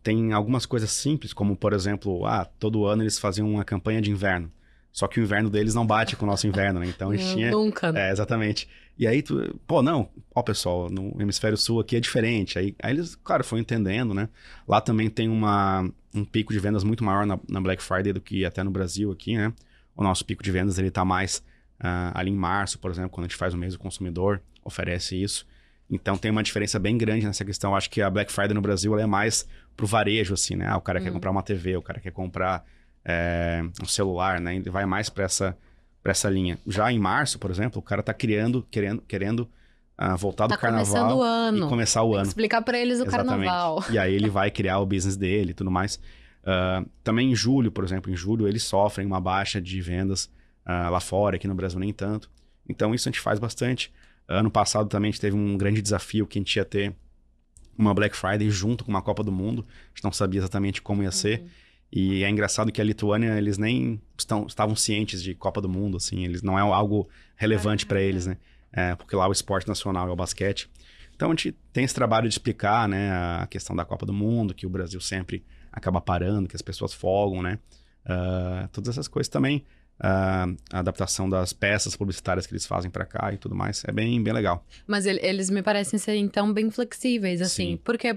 Tem 0.03 0.33
algumas 0.33 0.67
coisas 0.67 0.91
simples, 0.91 1.33
como 1.33 1.57
por 1.57 1.73
exemplo, 1.73 2.25
ah, 2.27 2.45
todo 2.59 2.87
ano 2.87 3.03
eles 3.03 3.19
faziam 3.19 3.49
uma 3.49 3.65
campanha 3.65 4.01
de 4.01 4.11
inverno. 4.11 4.51
Só 4.93 5.07
que 5.07 5.21
o 5.21 5.23
inverno 5.23 5.49
deles 5.49 5.75
não 5.75 5.87
bate 5.87 6.17
com 6.17 6.25
o 6.25 6.29
nosso 6.29 6.47
inverno, 6.47 6.81
né? 6.81 6.87
Então 6.87 7.11
a 7.13 7.17
gente 7.17 7.35
tinha. 7.35 7.51
Nunca. 7.51 7.93
É, 7.95 8.11
exatamente. 8.11 8.69
E 9.01 9.07
aí, 9.07 9.23
tu, 9.23 9.59
pô, 9.67 9.81
não, 9.81 10.11
ó, 10.35 10.43
pessoal, 10.43 10.91
no 10.91 11.17
hemisfério 11.19 11.57
sul 11.57 11.81
aqui 11.81 11.97
é 11.97 12.01
diferente. 12.01 12.59
Aí, 12.59 12.77
aí 12.83 12.93
eles, 12.93 13.15
claro, 13.15 13.43
foram 13.43 13.63
entendendo, 13.63 14.13
né? 14.13 14.29
Lá 14.69 14.79
também 14.79 15.09
tem 15.09 15.27
uma, 15.27 15.91
um 16.15 16.23
pico 16.23 16.53
de 16.53 16.59
vendas 16.59 16.85
muito 16.85 17.03
maior 17.03 17.25
na, 17.25 17.41
na 17.49 17.63
Black 17.63 17.83
Friday 17.83 18.13
do 18.13 18.21
que 18.21 18.45
até 18.45 18.63
no 18.63 18.71
Brasil 18.71 19.11
aqui, 19.11 19.39
né? 19.39 19.55
O 19.97 20.03
nosso 20.03 20.23
pico 20.23 20.43
de 20.43 20.51
vendas 20.51 20.79
ele 20.79 20.91
tá 20.91 21.03
mais 21.03 21.39
uh, 21.81 22.13
ali 22.13 22.31
em 22.31 22.37
março, 22.37 22.79
por 22.79 22.91
exemplo, 22.91 23.09
quando 23.09 23.25
a 23.25 23.29
gente 23.29 23.39
faz 23.39 23.55
o 23.55 23.57
mês 23.57 23.73
do 23.73 23.79
consumidor, 23.79 24.43
oferece 24.63 25.17
isso. 25.17 25.47
Então 25.89 26.19
tem 26.19 26.31
uma 26.31 26.43
diferença 26.43 26.79
bem 26.79 26.99
grande 26.99 27.25
nessa 27.25 27.43
questão. 27.43 27.75
Acho 27.75 27.89
que 27.89 28.03
a 28.03 28.11
Black 28.11 28.31
Friday 28.31 28.53
no 28.53 28.61
Brasil 28.61 28.99
é 28.99 29.07
mais 29.07 29.49
pro 29.75 29.87
varejo, 29.87 30.35
assim, 30.35 30.57
né? 30.57 30.67
Ah, 30.69 30.77
o 30.77 30.83
cara 30.83 31.01
hum. 31.01 31.05
quer 31.05 31.11
comprar 31.11 31.31
uma 31.31 31.43
TV, 31.43 31.75
o 31.75 31.83
cara 31.83 32.01
quer 32.01 32.13
comprar 32.13 32.67
é, 33.03 33.63
um 33.83 33.87
celular, 33.87 34.43
né? 34.43 34.57
Ele 34.57 34.69
vai 34.69 34.85
mais 34.85 35.09
para 35.09 35.25
essa, 35.25 35.57
pra 36.03 36.13
essa 36.13 36.29
linha. 36.29 36.59
Já 36.67 36.91
em 36.91 36.99
março, 36.99 37.39
por 37.39 37.51
exemplo, 37.51 37.79
o 37.79 37.83
cara 37.83 38.03
tá 38.03 38.15
criando, 38.15 38.67
querendo, 38.71 39.03
querendo 39.03 39.41
uh, 40.01 40.17
voltar 40.17 40.49
tá 40.49 40.57
do 40.57 40.61
carnaval 40.61 41.19
o 41.19 41.23
ano. 41.23 41.67
e 41.67 41.69
começar 41.69 42.03
o 42.03 42.15
ano. 42.15 42.27
Explicar 42.27 42.63
para 42.63 42.79
eles 42.79 43.01
o 43.01 43.03
Exatamente. 43.03 43.47
carnaval. 43.47 43.85
E 43.91 43.99
aí 43.99 44.15
ele 44.15 44.29
vai 44.31 44.51
criar 44.51 44.79
o 44.79 44.87
business 44.87 45.17
dele 45.17 45.51
e 45.51 45.55
tudo 45.55 45.71
mais. 45.71 45.97
Uh, 46.43 46.89
também 47.05 47.31
em 47.31 47.35
julho, 47.35 47.71
por 47.71 47.85
exemplo, 47.85 48.11
em 48.11 48.17
julho 48.17 48.49
eles 48.49 48.63
sofrem 48.63 49.07
uma 49.07 49.21
baixa 49.21 49.61
de 49.61 49.81
vendas 49.81 50.25
uh, 50.67 50.91
lá 50.91 51.01
fora, 51.01 51.37
aqui 51.37 51.47
no 51.47 51.55
Brasil 51.55 51.79
nem 51.79 51.93
tanto. 51.93 52.31
Então 52.69 52.95
isso 52.95 53.09
a 53.09 53.13
gente 53.13 53.21
faz 53.21 53.39
bastante. 53.39 53.93
Ano 54.27 54.51
passado 54.51 54.89
também 54.89 55.09
a 55.09 55.13
gente 55.13 55.21
teve 55.21 55.37
um 55.37 55.59
grande 55.59 55.83
desafio 55.83 56.27
que 56.27 56.39
a 56.39 56.41
gente 56.41 56.57
ia 56.57 56.65
ter 56.65 56.95
uma 57.77 57.93
Black 57.93 58.17
Friday 58.17 58.49
junto 58.51 58.85
com 58.85 58.91
uma 58.91 59.03
Copa 59.03 59.23
do 59.23 59.33
Mundo. 59.33 59.67
A 59.69 59.89
gente 59.89 60.05
não 60.05 60.13
sabia 60.13 60.39
exatamente 60.39 60.81
como 60.81 61.03
ia 61.03 61.11
ser. 61.11 61.45
E 61.93 62.23
é 62.23 62.31
engraçado 62.31 62.71
que 62.71 62.81
a 62.81 62.85
Lituânia, 62.85 63.37
eles 63.37 63.59
nem 63.59 64.01
estão, 64.17 64.47
estavam 64.47 64.77
cientes 64.77 65.23
de 65.23 65.35
Copa 65.35 65.61
do 65.61 65.69
Mundo, 65.69 65.97
assim. 65.97 66.25
Eles 66.25 66.43
não 66.43 66.59
é 66.59 66.63
algo 66.63 67.09
relevante 67.37 67.85
para 67.85 68.01
eles, 68.01 68.27
né? 68.27 68.37
É, 68.73 68.95
porque 68.95 69.17
lá 69.17 69.27
o 69.27 69.33
esporte 69.33 69.67
nacional 69.67 70.09
é 70.09 70.13
o 70.13 70.17
basquete. 70.17 70.71
Então 71.15 71.29
a 71.29 71.33
gente 71.33 71.53
tem 71.73 71.85
esse 71.85 71.95
trabalho 71.95 72.29
de 72.29 72.35
explicar, 72.35 72.89
né, 72.89 73.11
a 73.13 73.47
questão 73.47 73.75
da 73.75 73.85
Copa 73.85 74.07
do 74.07 74.13
Mundo, 74.13 74.55
que 74.55 74.67
o 74.67 74.71
Brasil 74.71 75.01
sempre 75.01 75.45
acaba 75.71 76.01
parando, 76.01 76.49
que 76.49 76.57
as 76.57 76.63
pessoas 76.63 76.95
folgam, 76.95 77.43
né? 77.43 77.59
Uh, 78.07 78.69
todas 78.69 78.89
essas 78.89 79.07
coisas 79.07 79.29
também 79.29 79.65
uh, 80.01 80.57
a 80.73 80.79
adaptação 80.79 81.29
das 81.29 81.53
peças 81.53 81.95
publicitárias 81.95 82.47
que 82.47 82.53
eles 82.53 82.67
fazem 82.67 82.91
para 82.91 83.05
cá 83.05 83.33
e 83.33 83.37
tudo 83.37 83.55
mais. 83.55 83.83
É 83.87 83.93
bem, 83.93 84.23
bem 84.23 84.33
legal. 84.33 84.65
Mas 84.87 85.07
ele, 85.07 85.21
eles 85.23 85.51
me 85.51 85.63
parecem 85.63 85.99
ser, 85.99 86.17
então, 86.17 86.53
bem 86.53 86.71
flexíveis, 86.71 87.41
assim. 87.41 87.73
Sim. 87.73 87.81
Porque, 87.85 88.13
uh, 88.13 88.17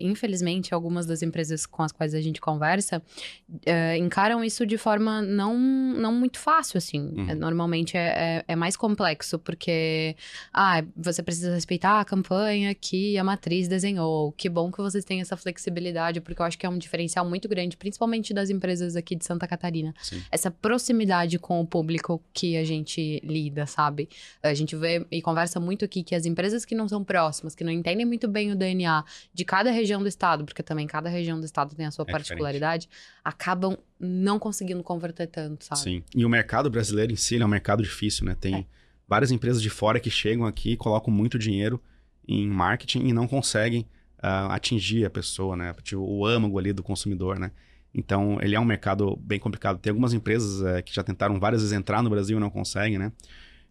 infelizmente, 0.00 0.74
algumas 0.74 1.06
das 1.06 1.22
empresas 1.22 1.64
com 1.66 1.82
as 1.82 1.92
quais 1.92 2.14
a 2.14 2.20
gente 2.20 2.40
conversa 2.40 3.02
uh, 3.48 3.96
encaram 3.98 4.44
isso 4.44 4.66
de 4.66 4.76
forma 4.76 5.22
não, 5.22 5.56
não 5.58 6.12
muito 6.12 6.38
fácil, 6.38 6.78
assim. 6.78 7.12
Uhum. 7.16 7.30
É, 7.30 7.34
normalmente 7.34 7.96
é, 7.96 8.00
é, 8.00 8.44
é, 8.48 8.56
mais 8.56 8.76
complexo, 8.76 9.38
porque 9.38 10.16
ah, 10.52 10.82
você 10.96 11.22
precisa 11.22 11.54
respeitar 11.54 12.00
a 12.00 12.04
campanha 12.04 12.74
que 12.74 13.16
a 13.16 13.24
matriz 13.24 13.68
desenhou. 13.68 14.32
Que 14.32 14.48
bom 14.48 14.70
que 14.70 14.78
vocês 14.78 15.04
têm 15.04 15.20
essa 15.20 15.36
flexibilidade, 15.36 16.20
porque 16.20 16.40
eu 16.40 16.46
acho 16.46 16.58
que 16.58 16.66
é 16.66 16.68
um 16.68 16.78
diferencial 16.78 17.28
muito 17.28 17.48
grande, 17.48 17.76
principalmente 17.76 18.34
das 18.34 18.50
empresas 18.50 18.96
aqui 18.96 19.14
de 19.14 19.24
Santa 19.24 19.46
Catarina. 19.46 19.94
Sim. 20.02 20.22
Essa 20.30 20.50
proximidade 20.50 21.03
proximidade 21.04 21.38
com 21.38 21.60
o 21.60 21.66
público 21.66 22.22
que 22.32 22.56
a 22.56 22.64
gente 22.64 23.20
lida, 23.22 23.66
sabe? 23.66 24.08
A 24.42 24.54
gente 24.54 24.74
vê 24.74 25.06
e 25.10 25.20
conversa 25.20 25.60
muito 25.60 25.84
aqui 25.84 26.02
que 26.02 26.14
as 26.14 26.24
empresas 26.24 26.64
que 26.64 26.74
não 26.74 26.88
são 26.88 27.04
próximas, 27.04 27.54
que 27.54 27.62
não 27.62 27.70
entendem 27.70 28.06
muito 28.06 28.26
bem 28.26 28.50
o 28.50 28.56
DNA 28.56 29.04
de 29.32 29.44
cada 29.44 29.70
região 29.70 30.02
do 30.02 30.08
estado, 30.08 30.44
porque 30.44 30.62
também 30.62 30.86
cada 30.86 31.08
região 31.08 31.38
do 31.38 31.44
estado 31.44 31.74
tem 31.76 31.86
a 31.86 31.90
sua 31.90 32.04
é 32.08 32.10
particularidade, 32.10 32.88
diferente. 32.88 33.20
acabam 33.22 33.78
não 34.00 34.38
conseguindo 34.38 34.82
converter 34.82 35.26
tanto, 35.26 35.64
sabe? 35.64 35.80
Sim. 35.80 36.02
E 36.14 36.24
o 36.24 36.28
mercado 36.28 36.70
brasileiro 36.70 37.12
em 37.12 37.16
si 37.16 37.36
é 37.40 37.44
um 37.44 37.48
mercado 37.48 37.82
difícil, 37.82 38.24
né? 38.24 38.36
Tem 38.40 38.54
é. 38.54 38.64
várias 39.06 39.30
empresas 39.30 39.62
de 39.62 39.70
fora 39.70 40.00
que 40.00 40.10
chegam 40.10 40.46
aqui 40.46 40.72
e 40.72 40.76
colocam 40.76 41.12
muito 41.12 41.38
dinheiro 41.38 41.80
em 42.26 42.48
marketing 42.48 43.06
e 43.06 43.12
não 43.12 43.28
conseguem 43.28 43.82
uh, 44.18 44.50
atingir 44.50 45.04
a 45.04 45.10
pessoa, 45.10 45.56
né? 45.56 45.74
Tipo, 45.82 46.00
o 46.00 46.26
âmago 46.26 46.58
ali 46.58 46.72
do 46.72 46.82
consumidor, 46.82 47.38
né? 47.38 47.50
Então, 47.94 48.38
ele 48.42 48.56
é 48.56 48.60
um 48.60 48.64
mercado 48.64 49.16
bem 49.16 49.38
complicado. 49.38 49.78
Tem 49.78 49.90
algumas 49.90 50.12
empresas 50.12 50.60
uh, 50.60 50.82
que 50.82 50.92
já 50.92 51.02
tentaram 51.02 51.38
várias 51.38 51.62
vezes 51.62 51.76
entrar 51.76 52.02
no 52.02 52.10
Brasil 52.10 52.36
e 52.36 52.40
não 52.40 52.50
conseguem, 52.50 52.98
né? 52.98 53.12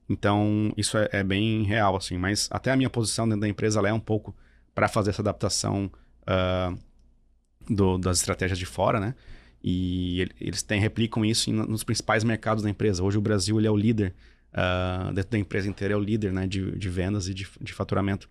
Então, 0.09 0.73
isso 0.77 0.97
é, 0.97 1.09
é, 1.11 1.23
bem 1.23 1.63
real, 1.63 1.95
assim. 1.95 2.17
Mas 2.17 2.47
até 2.51 2.71
a 2.71 2.75
minha 2.77 2.89
posição 2.89 3.27
dentro 3.27 3.41
da 3.41 3.47
empresa 3.47 3.81
é 3.87 3.93
um 3.93 3.99
pouco 3.99 4.35
para 4.73 4.87
fazer 4.87 5.09
essa 5.09 5.21
adaptação 5.21 5.91
uh, 6.23 6.77
do, 7.69 7.97
das 7.97 8.19
estratégias 8.19 8.57
de 8.57 8.65
fora, 8.65 8.99
né? 8.99 9.13
E 9.63 10.27
eles 10.39 10.61
têm, 10.61 10.79
replicam 10.79 11.23
isso 11.23 11.49
em, 11.49 11.53
nos 11.53 11.83
principais 11.83 12.23
mercados 12.23 12.63
da 12.63 12.69
empresa. 12.69 13.03
Hoje 13.03 13.17
o 13.17 13.21
Brasil 13.21 13.57
ele 13.57 13.67
é 13.67 13.71
o 13.71 13.77
líder, 13.77 14.13
uh, 14.53 15.13
dentro 15.13 15.31
da 15.31 15.37
empresa 15.37 15.69
inteira 15.69 15.93
é 15.93 15.97
o 15.97 16.01
líder 16.01 16.33
né, 16.33 16.45
de, 16.45 16.77
de 16.77 16.89
vendas 16.89 17.27
e 17.27 17.33
de, 17.33 17.47
de 17.61 17.73
faturamento. 17.73 18.29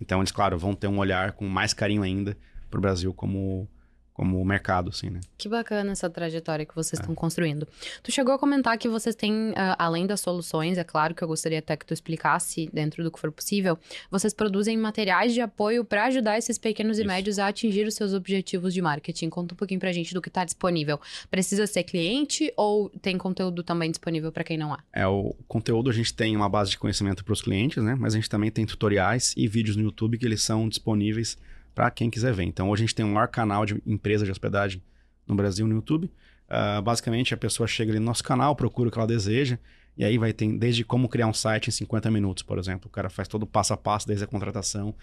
Então 0.00 0.20
eles, 0.20 0.32
claro, 0.32 0.58
vão 0.58 0.74
ter 0.74 0.88
um 0.88 0.98
olhar 0.98 1.32
com 1.32 1.46
mais 1.46 1.72
carinho 1.72 2.02
ainda 2.02 2.36
para 2.68 2.78
o 2.78 2.80
Brasil 2.80 3.14
como 3.14 3.68
como 4.12 4.44
mercado, 4.44 4.90
assim, 4.90 5.10
né? 5.10 5.20
Que 5.38 5.48
bacana 5.48 5.92
essa 5.92 6.08
trajetória 6.08 6.66
que 6.66 6.74
vocês 6.74 7.00
é. 7.00 7.02
estão 7.02 7.14
construindo. 7.14 7.66
Tu 8.02 8.12
chegou 8.12 8.34
a 8.34 8.38
comentar 8.38 8.76
que 8.76 8.88
vocês 8.88 9.14
têm, 9.14 9.50
uh, 9.50 9.76
além 9.78 10.06
das 10.06 10.20
soluções, 10.20 10.76
é 10.76 10.84
claro 10.84 11.14
que 11.14 11.22
eu 11.22 11.28
gostaria 11.28 11.58
até 11.58 11.76
que 11.76 11.86
tu 11.86 11.94
explicasse 11.94 12.68
dentro 12.72 13.02
do 13.02 13.10
que 13.10 13.18
for 13.18 13.32
possível, 13.32 13.78
vocês 14.10 14.34
produzem 14.34 14.76
materiais 14.76 15.32
de 15.32 15.40
apoio 15.40 15.84
para 15.84 16.04
ajudar 16.04 16.36
esses 16.36 16.58
pequenos 16.58 16.98
Isso. 16.98 17.06
e 17.06 17.08
médios 17.08 17.38
a 17.38 17.48
atingir 17.48 17.86
os 17.86 17.94
seus 17.94 18.12
objetivos 18.12 18.74
de 18.74 18.82
marketing. 18.82 19.30
Conta 19.30 19.54
um 19.54 19.56
pouquinho 19.56 19.80
pra 19.80 19.92
gente 19.92 20.12
do 20.12 20.20
que 20.20 20.28
está 20.28 20.44
disponível. 20.44 21.00
Precisa 21.30 21.66
ser 21.66 21.82
cliente 21.84 22.52
ou 22.56 22.90
tem 23.00 23.16
conteúdo 23.16 23.62
também 23.62 23.90
disponível 23.90 24.30
para 24.30 24.44
quem 24.44 24.58
não 24.58 24.74
é? 24.74 24.78
É, 24.92 25.06
o 25.06 25.34
conteúdo 25.48 25.88
a 25.88 25.92
gente 25.92 26.12
tem 26.12 26.36
uma 26.36 26.48
base 26.48 26.70
de 26.70 26.78
conhecimento 26.78 27.24
para 27.24 27.32
os 27.32 27.40
clientes, 27.40 27.82
né? 27.82 27.94
Mas 27.98 28.14
a 28.14 28.16
gente 28.16 28.28
também 28.28 28.50
tem 28.50 28.66
tutoriais 28.66 29.32
e 29.36 29.48
vídeos 29.48 29.76
no 29.76 29.82
YouTube 29.82 30.18
que 30.18 30.26
eles 30.26 30.42
são 30.42 30.68
disponíveis 30.68 31.36
para 31.74 31.90
quem 31.90 32.10
quiser 32.10 32.32
ver. 32.32 32.44
Então, 32.44 32.70
hoje 32.70 32.82
a 32.82 32.86
gente 32.86 32.94
tem 32.94 33.04
um 33.04 33.12
maior 33.12 33.28
canal 33.28 33.64
de 33.64 33.80
empresa 33.86 34.24
de 34.24 34.30
hospedagem 34.30 34.82
no 35.26 35.34
Brasil 35.34 35.66
no 35.66 35.74
YouTube. 35.74 36.10
Uh, 36.48 36.82
basicamente, 36.82 37.32
a 37.32 37.36
pessoa 37.36 37.66
chega 37.66 37.92
ali 37.92 37.98
no 37.98 38.06
nosso 38.06 38.22
canal, 38.22 38.54
procura 38.54 38.88
o 38.88 38.92
que 38.92 38.98
ela 38.98 39.06
deseja, 39.06 39.58
e 39.96 40.04
aí 40.04 40.18
vai 40.18 40.32
ter 40.32 40.50
desde 40.58 40.84
como 40.84 41.08
criar 41.08 41.26
um 41.26 41.32
site 41.32 41.68
em 41.68 41.70
50 41.70 42.10
minutos, 42.10 42.42
por 42.42 42.58
exemplo. 42.58 42.88
O 42.88 42.90
cara 42.90 43.08
faz 43.08 43.28
todo 43.28 43.44
o 43.44 43.46
passo 43.46 43.72
a 43.72 43.76
passo 43.76 44.06
desde 44.06 44.24
a 44.24 44.26
contratação, 44.26 44.94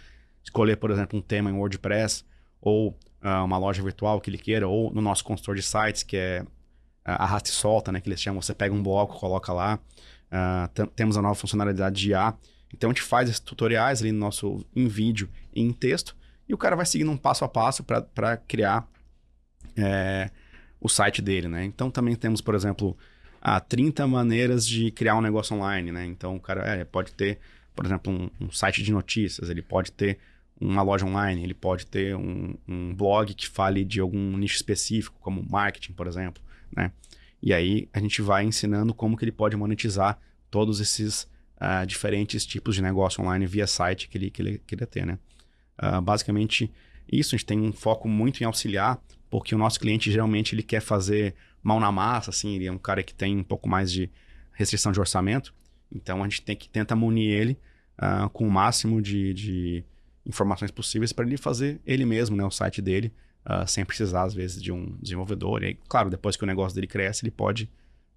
escolher, 0.44 0.78
por 0.78 0.92
exemplo, 0.92 1.18
um 1.18 1.22
tema 1.22 1.50
em 1.50 1.54
WordPress, 1.54 2.24
ou 2.62 2.90
uh, 3.24 3.44
uma 3.44 3.58
loja 3.58 3.82
virtual 3.82 4.22
que 4.22 4.30
ele 4.30 4.38
queira, 4.38 4.68
ou 4.68 4.94
no 4.94 5.02
nosso 5.02 5.24
consultor 5.24 5.56
de 5.56 5.64
sites, 5.64 6.04
que 6.04 6.18
é 6.18 6.44
uh, 6.44 6.46
arrasta 7.06 7.50
e 7.50 7.54
solta, 7.54 7.92
né? 7.92 8.00
Que 8.00 8.10
eles 8.10 8.22
chamam, 8.22 8.42
você 8.42 8.54
pega 8.54 8.74
um 8.74 8.84
bloco, 8.84 9.20
coloca 9.20 9.52
lá. 9.52 9.80
Temos 10.96 11.18
a 11.18 11.24
nova 11.24 11.34
funcionalidade 11.34 12.00
de 12.00 12.10
IA. 12.12 12.36
Então, 12.72 12.92
a 12.92 12.94
gente 12.94 13.02
faz 13.02 13.28
esses 13.28 13.40
tutoriais 13.40 14.02
ali 14.02 14.12
no 14.12 14.20
nosso, 14.20 14.64
em 14.76 14.88
vídeo 14.88 15.28
e 15.52 15.62
em 15.62 15.74
texto, 15.74 16.16
e 16.50 16.54
o 16.54 16.58
cara 16.58 16.76
vai 16.76 16.86
seguindo 16.86 17.12
um 17.12 17.18
passo 17.18 17.46
a 17.46 17.48
passo 17.48 17.84
para 17.84 18.36
criar 18.36 18.90
é, 19.78 20.32
o 20.82 20.90
site 20.90 21.22
dele, 21.22 21.48
né? 21.48 21.64
Então 21.64 21.92
também 21.92 22.16
temos, 22.16 22.42
por 22.42 22.56
exemplo, 22.56 22.98
ah, 23.40 23.60
30 23.60 24.08
maneiras 24.08 24.68
de 24.68 24.90
criar 24.90 25.16
um 25.16 25.22
negócio 25.22 25.56
online, 25.56 25.92
né? 25.92 26.06
Então 26.06 26.36
o 26.36 26.40
cara 26.40 26.66
é, 26.66 26.84
pode 26.84 27.14
ter, 27.14 27.38
por 27.76 27.86
exemplo, 27.86 28.12
um, 28.12 28.46
um, 28.46 28.52
site 28.52 28.82
de 28.82 28.92
notícias, 28.92 29.48
ele 29.50 29.62
pode 29.62 29.92
ter 29.92 30.18
uma 30.60 30.82
loja 30.82 31.06
online, 31.06 31.44
ele 31.44 31.54
pode 31.54 31.86
ter 31.86 32.16
um, 32.16 32.56
um, 32.68 32.96
blog 32.96 33.34
que 33.36 33.48
fale 33.48 33.86
de 33.86 34.00
algum 34.00 34.36
nicho 34.36 34.56
específico, 34.56 35.18
como 35.22 35.46
marketing, 35.48 35.94
por 35.94 36.08
exemplo, 36.08 36.42
né? 36.76 36.92
E 37.42 37.54
aí 37.54 37.88
a 37.94 38.00
gente 38.00 38.24
vai 38.24 38.44
ensinando 38.44 38.92
como 38.94 39.16
que 39.16 39.24
ele 39.24 39.32
pode 39.32 39.56
monetizar 39.56 40.20
todos 40.50 40.82
esses 40.82 41.24
uh, 41.62 41.86
diferentes 41.86 42.44
tipos 42.44 42.74
de 42.74 42.82
negócio 42.82 43.24
online 43.24 43.46
via 43.46 43.68
site 43.68 44.10
que 44.10 44.18
ele, 44.18 44.32
que 44.32 44.42
ele 44.42 44.58
queria 44.66 44.88
ter, 44.88 45.06
né? 45.06 45.20
Uh, 45.82 46.02
basicamente, 46.02 46.72
isso, 47.12 47.34
a 47.34 47.38
gente 47.38 47.46
tem 47.46 47.60
um 47.60 47.72
foco 47.72 48.08
muito 48.08 48.42
em 48.42 48.46
auxiliar, 48.46 49.02
porque 49.30 49.56
o 49.56 49.58
nosso 49.58 49.80
cliente 49.80 50.12
geralmente 50.12 50.54
ele 50.54 50.64
quer 50.64 50.82
fazer 50.82 51.34
mão 51.64 51.80
na 51.80 51.92
massa, 51.92 52.30
assim, 52.30 52.56
ele 52.56 52.66
é 52.66 52.72
um 52.72 52.78
cara 52.78 53.02
que 53.02 53.14
tem 53.14 53.38
um 53.38 53.44
pouco 53.44 53.68
mais 53.68 53.92
de 53.92 54.10
restrição 54.54 54.92
de 54.92 55.00
orçamento, 55.00 55.54
então 55.92 56.22
a 56.22 56.28
gente 56.28 56.42
tem 56.42 56.56
que 56.56 56.70
tentar 56.70 56.96
munir 56.96 57.32
ele 57.32 57.58
uh, 57.98 58.30
com 58.30 58.48
o 58.48 58.52
máximo 58.52 59.02
de, 59.02 59.34
de 59.34 59.84
informações 60.26 60.72
possíveis 60.72 61.12
para 61.14 61.26
ele 61.26 61.38
fazer 61.38 61.80
ele 61.86 62.06
mesmo, 62.06 62.36
né, 62.36 62.44
o 62.44 62.52
site 62.52 62.82
dele, 62.82 63.12
uh, 63.46 63.68
sem 63.68 63.86
precisar 63.86 64.24
às 64.24 64.34
vezes 64.34 64.62
de 64.62 64.72
um 64.72 64.98
desenvolvedor. 65.02 65.64
E 65.64 65.68
aí, 65.68 65.80
claro, 65.88 66.10
depois 66.10 66.36
que 66.36 66.44
o 66.44 66.48
negócio 66.48 66.76
dele 66.76 66.88
cresce, 66.88 67.24
ele 67.24 67.32
pode 67.32 67.70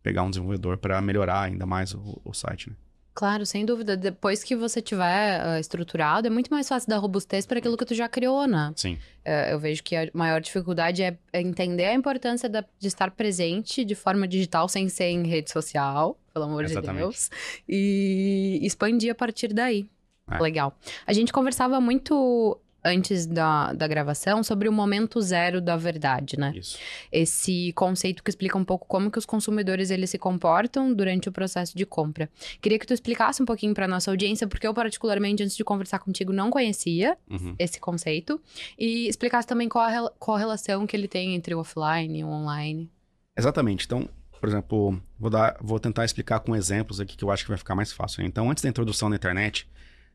pegar 0.03 0.23
um 0.23 0.31
desenvolvedor 0.31 0.77
para 0.79 1.01
melhorar 1.01 1.43
ainda 1.43 1.65
mais 1.65 1.95
o, 1.95 2.21
o 2.25 2.33
site, 2.33 2.71
né? 2.71 2.77
Claro, 3.15 3.45
sem 3.45 3.65
dúvida. 3.65 3.97
Depois 3.97 4.43
que 4.43 4.57
você 4.57 4.81
tiver 4.81 5.45
uh, 5.45 5.61
estruturado, 5.61 6.27
é 6.27 6.31
muito 6.31 6.51
mais 6.51 6.67
fácil 6.67 6.89
dar 6.89 6.99
robustez 6.99 7.45
para 7.45 7.59
aquilo 7.59 7.77
que 7.77 7.85
tu 7.85 7.95
já 7.95 8.09
criou, 8.09 8.47
né? 8.47 8.73
Sim. 8.75 8.95
Uh, 9.27 9.51
eu 9.51 9.59
vejo 9.59 9.83
que 9.83 9.95
a 9.95 10.09
maior 10.15 10.41
dificuldade 10.41 11.03
é 11.03 11.19
entender 11.35 11.85
a 11.85 11.95
importância 11.95 12.49
da, 12.49 12.65
de 12.79 12.89
estar 12.89 13.11
presente 13.11 13.85
de 13.85 13.95
forma 13.95 14.27
digital 14.27 14.67
sem 14.67 14.89
ser 14.89 15.11
em 15.11 15.27
rede 15.27 15.51
social, 15.51 16.19
pelo 16.33 16.47
amor 16.47 16.65
Exatamente. 16.65 16.95
de 16.95 17.01
Deus, 17.01 17.31
e 17.69 18.61
expandir 18.63 19.13
a 19.13 19.15
partir 19.15 19.53
daí. 19.53 19.87
É. 20.31 20.39
Legal. 20.39 20.75
A 21.07 21.13
gente 21.13 21.33
conversava 21.33 21.81
muito 21.81 22.59
antes 22.85 23.27
da, 23.27 23.73
da 23.73 23.87
gravação 23.87 24.43
sobre 24.43 24.69
o 24.69 24.73
momento 24.73 25.21
zero 25.21 25.61
da 25.61 25.77
verdade, 25.77 26.39
né? 26.39 26.53
Isso. 26.57 26.79
Esse 27.11 27.73
conceito 27.75 28.23
que 28.23 28.31
explica 28.31 28.59
um 28.59 28.65
pouco 28.65 28.87
como 28.87 29.11
que 29.11 29.19
os 29.19 29.27
consumidores 29.27 29.91
eles 29.91 30.11
se 30.11 30.19
comportam 30.19 30.93
durante 30.93 31.29
o 31.29 31.33
processo 31.33 31.77
de 31.77 31.87
compra. 31.87 32.29
Queria 32.61 32.79
que 32.79 32.87
tu 32.87 32.95
explicasse 32.95 33.43
um 33.43 33.47
pouquinho 33.47 33.75
para 33.75 33.87
nossa 33.87 34.11
audiência, 34.11 34.47
porque 34.47 34.67
eu 34.67 34.75
particularmente 34.75 35.43
antes 35.43 35.57
de 35.57 35.65
conversar 35.65 36.01
contigo 36.01 36.33
não 36.33 36.51
conhecia 36.51 37.17
uhum. 37.31 37.55
esse 37.59 37.79
conceito 37.79 38.41
e 38.79 39.09
explicasse 39.09 39.47
também 39.47 39.69
qual 39.69 39.85
a, 39.85 40.11
qual 40.19 40.37
a 40.37 40.41
relação 40.41 40.87
que 40.87 40.97
ele 40.97 41.09
tem 41.09 41.35
entre 41.35 41.55
o 41.55 41.61
offline 41.61 42.19
e 42.19 42.25
o 42.25 42.29
online. 42.29 42.91
Exatamente. 43.37 43.87
Então, 43.87 44.09
por 44.41 44.49
exemplo, 44.49 45.01
vou 45.19 45.31
dar, 45.31 45.57
vou 45.61 45.79
tentar 45.79 46.05
explicar 46.05 46.41
com 46.41 46.57
exemplos 46.57 47.01
aqui 47.01 47.17
que 47.17 47.25
eu 47.25 47.31
acho 47.31 47.45
que 47.45 47.49
vai 47.49 47.59
ficar 47.59 47.75
mais 47.75 47.93
fácil. 47.93 48.25
Então, 48.25 48.51
antes 48.51 48.63
da 48.63 48.69
introdução 48.69 49.09
da 49.09 49.15
internet, 49.15 49.69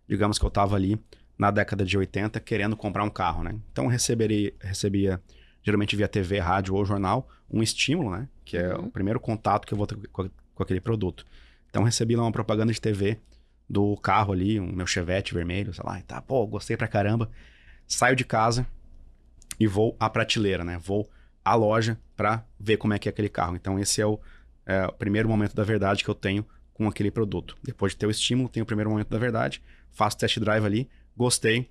digamos 0.08 0.38
que 0.38 0.44
eu 0.44 0.50
estava 0.50 0.76
ali 0.76 1.00
na 1.38 1.51
década 1.51 1.86
de 1.86 1.98
80 1.98 2.39
querendo 2.39 2.75
comprar 2.75 3.03
um 3.03 3.10
carro, 3.10 3.44
né? 3.44 3.56
Então 3.72 3.88
receberia, 3.88 4.53
recebia, 4.60 5.22
geralmente 5.62 5.96
via 5.96 6.08
TV, 6.08 6.39
rádio 6.39 6.74
ou 6.74 6.84
jornal, 6.86 7.29
um 7.50 7.62
estímulo, 7.62 8.12
né? 8.12 8.27
Que 8.44 8.58
é 8.58 8.75
uhum. 8.75 8.86
o 8.86 8.91
primeiro 8.91 9.20
contato 9.20 9.67
que 9.67 9.74
eu 9.74 9.77
vou 9.77 9.86
ter 9.86 9.96
com, 10.12 10.29
com 10.56 10.63
aquele 10.63 10.82
produto. 10.82 11.25
Então 11.70 11.84
recebi 11.84 12.15
lá 12.15 12.24
uma 12.24 12.32
propaganda 12.32 12.74
de 12.74 12.82
TV 12.82 13.20
do 13.70 13.96
carro 13.98 14.34
ali, 14.34 14.60
um 14.60 14.72
meu 14.72 14.88
Chevette 14.88 15.34
vermelho, 15.34 15.74
sei 15.74 15.84
lá, 15.86 16.00
e 16.00 16.03
tá, 16.03 16.22
pô, 16.22 16.46
gostei 16.48 16.75
pra 16.77 16.88
caramba. 16.88 17.29
Saio 17.86 18.15
de 18.15 18.25
casa 18.25 18.65
e 19.60 19.67
vou 19.67 19.96
à 20.00 20.10
prateleira, 20.10 20.63
né? 20.63 20.77
Vou 20.77 21.10
à 21.44 21.53
loja 21.53 21.98
para 22.15 22.44
ver 22.60 22.77
como 22.77 22.94
é 22.94 23.00
que 23.00 23.08
é 23.08 23.12
aquele 23.12 23.29
carro. 23.29 23.56
Então 23.56 23.79
esse 23.79 24.01
é 24.01 24.06
o, 24.06 24.20
é 24.65 24.86
o 24.86 24.94
primeiro 24.94 25.29
momento 25.29 25.56
da 25.56 25.63
verdade 25.63 26.03
que 26.03 26.10
eu 26.10 26.15
tenho 26.15 26.46
com 26.74 26.88
aquele 26.88 27.12
produto. 27.12 27.58
Depois 27.63 27.94
de 27.94 27.98
ter 27.98 28.06
o 28.06 28.12
estímulo, 28.12 28.50
tenho 28.50 28.63
o 28.63 28.67
primeiro 28.67 28.89
momento 28.89 29.10
da 29.10 29.17
verdade, 29.17 29.62
faço 29.91 30.17
test 30.17 30.39
drive 30.39 30.65
ali, 30.65 30.89
gostei, 31.18 31.68